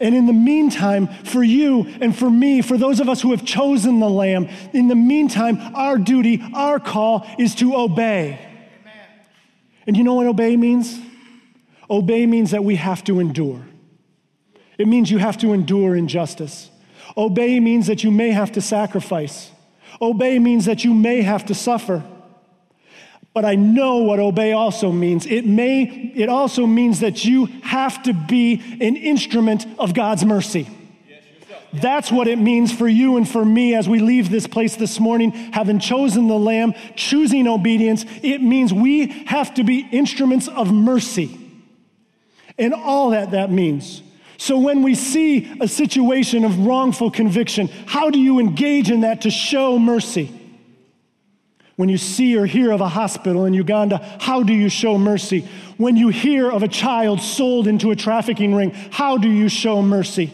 And 0.00 0.14
in 0.14 0.26
the 0.26 0.32
meantime, 0.32 1.06
for 1.06 1.42
you 1.42 1.86
and 2.00 2.16
for 2.16 2.30
me, 2.30 2.60
for 2.62 2.76
those 2.76 3.00
of 3.00 3.08
us 3.08 3.20
who 3.20 3.30
have 3.30 3.44
chosen 3.44 4.00
the 4.00 4.08
Lamb, 4.08 4.48
in 4.72 4.88
the 4.88 4.94
meantime, 4.94 5.58
our 5.74 5.98
duty, 5.98 6.42
our 6.54 6.80
call 6.80 7.26
is 7.38 7.54
to 7.56 7.76
obey. 7.76 8.45
And 9.86 9.96
you 9.96 10.04
know 10.04 10.14
what 10.14 10.26
obey 10.26 10.56
means? 10.56 10.98
Obey 11.88 12.26
means 12.26 12.50
that 12.50 12.64
we 12.64 12.76
have 12.76 13.04
to 13.04 13.20
endure. 13.20 13.62
It 14.78 14.88
means 14.88 15.10
you 15.10 15.18
have 15.18 15.38
to 15.38 15.52
endure 15.52 15.96
injustice. 15.96 16.70
Obey 17.16 17.60
means 17.60 17.86
that 17.86 18.04
you 18.04 18.10
may 18.10 18.30
have 18.30 18.52
to 18.52 18.60
sacrifice. 18.60 19.50
Obey 20.00 20.38
means 20.38 20.64
that 20.66 20.84
you 20.84 20.92
may 20.92 21.22
have 21.22 21.46
to 21.46 21.54
suffer. 21.54 22.02
But 23.32 23.44
I 23.44 23.54
know 23.54 23.98
what 23.98 24.18
obey 24.18 24.52
also 24.52 24.90
means. 24.90 25.26
It 25.26 25.46
may 25.46 25.82
it 26.14 26.28
also 26.28 26.66
means 26.66 27.00
that 27.00 27.24
you 27.24 27.46
have 27.62 28.02
to 28.04 28.14
be 28.14 28.62
an 28.80 28.96
instrument 28.96 29.66
of 29.78 29.94
God's 29.94 30.24
mercy. 30.24 30.68
That's 31.72 32.10
what 32.10 32.28
it 32.28 32.38
means 32.38 32.72
for 32.72 32.88
you 32.88 33.16
and 33.16 33.28
for 33.28 33.44
me 33.44 33.74
as 33.74 33.88
we 33.88 33.98
leave 33.98 34.30
this 34.30 34.46
place 34.46 34.76
this 34.76 34.98
morning, 34.98 35.32
having 35.32 35.78
chosen 35.78 36.28
the 36.28 36.38
Lamb, 36.38 36.74
choosing 36.94 37.46
obedience. 37.46 38.04
It 38.22 38.40
means 38.40 38.72
we 38.72 39.08
have 39.26 39.54
to 39.54 39.64
be 39.64 39.86
instruments 39.92 40.48
of 40.48 40.72
mercy 40.72 41.46
and 42.58 42.74
all 42.74 43.10
that 43.10 43.32
that 43.32 43.50
means. 43.50 44.02
So 44.38 44.58
when 44.58 44.82
we 44.82 44.94
see 44.94 45.58
a 45.60 45.68
situation 45.68 46.44
of 46.44 46.66
wrongful 46.66 47.10
conviction, 47.10 47.68
how 47.86 48.10
do 48.10 48.18
you 48.18 48.38
engage 48.38 48.90
in 48.90 49.00
that 49.00 49.22
to 49.22 49.30
show 49.30 49.78
mercy? 49.78 50.32
When 51.76 51.88
you 51.88 51.98
see 51.98 52.36
or 52.38 52.46
hear 52.46 52.72
of 52.72 52.80
a 52.80 52.88
hospital 52.88 53.44
in 53.44 53.52
Uganda, 53.52 53.98
how 54.20 54.42
do 54.42 54.52
you 54.52 54.70
show 54.70 54.96
mercy? 54.96 55.46
When 55.76 55.96
you 55.96 56.08
hear 56.08 56.50
of 56.50 56.62
a 56.62 56.68
child 56.68 57.20
sold 57.20 57.66
into 57.66 57.90
a 57.90 57.96
trafficking 57.96 58.54
ring, 58.54 58.70
how 58.70 59.18
do 59.18 59.30
you 59.30 59.48
show 59.48 59.82
mercy? 59.82 60.32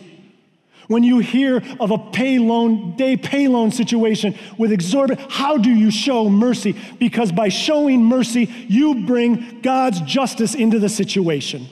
When 0.89 1.03
you 1.05 1.19
hear 1.21 1.63
of 1.81 1.91
a 1.91 1.99
pay 1.99 2.39
loan, 2.39 2.97
day 2.97 3.17
pay 3.17 3.49
loan 3.49 3.71
situation 3.71 4.35
with 4.59 4.73
exorbitant, 4.73 5.31
how 5.31 5.57
do 5.57 5.71
you 5.71 5.91
show 5.91 6.29
mercy? 6.29 6.77
Because 6.99 7.33
by 7.33 7.49
showing 7.49 8.05
mercy, 8.05 8.53
you 8.69 9.07
bring 9.07 9.61
God's 9.63 10.01
justice 10.01 10.55
into 10.55 10.79
the 10.79 10.89
situation. 10.89 11.67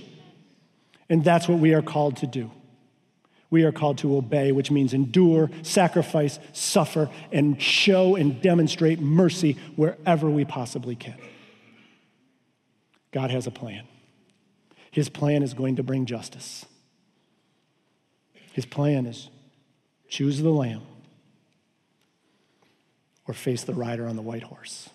And 1.09 1.25
that's 1.25 1.49
what 1.49 1.59
we 1.59 1.75
are 1.75 1.83
called 1.83 2.19
to 2.19 2.27
do. 2.27 2.51
We 3.51 3.65
are 3.65 3.73
called 3.73 3.99
to 3.99 4.17
obey, 4.17 4.53
which 4.53 4.71
means 4.71 4.95
endure, 4.95 5.51
sacrifice, 5.63 6.39
suffer, 6.53 7.11
and 7.33 7.61
show 7.61 8.15
and 8.15 8.41
demonstrate 8.41 9.01
mercy 9.01 9.59
wherever 9.75 10.31
we 10.31 10.45
possibly 10.45 10.95
can. 10.95 11.17
God 13.11 13.33
has 13.33 13.49
a 13.49 13.51
plan. 13.51 13.89
His 14.93 15.09
plan 15.09 15.43
is 15.43 15.53
going 15.53 15.77
to 15.77 15.83
bring 15.83 16.07
justice. 16.07 16.65
His 18.53 18.67
plan 18.67 19.07
is 19.07 19.29
choose 20.09 20.41
the 20.41 20.51
lamb 20.51 20.83
or 23.27 23.35
face 23.35 23.63
the 23.63 23.75
rider 23.75 24.07
on 24.07 24.17
the 24.17 24.23
white 24.23 24.43
horse. 24.45 24.91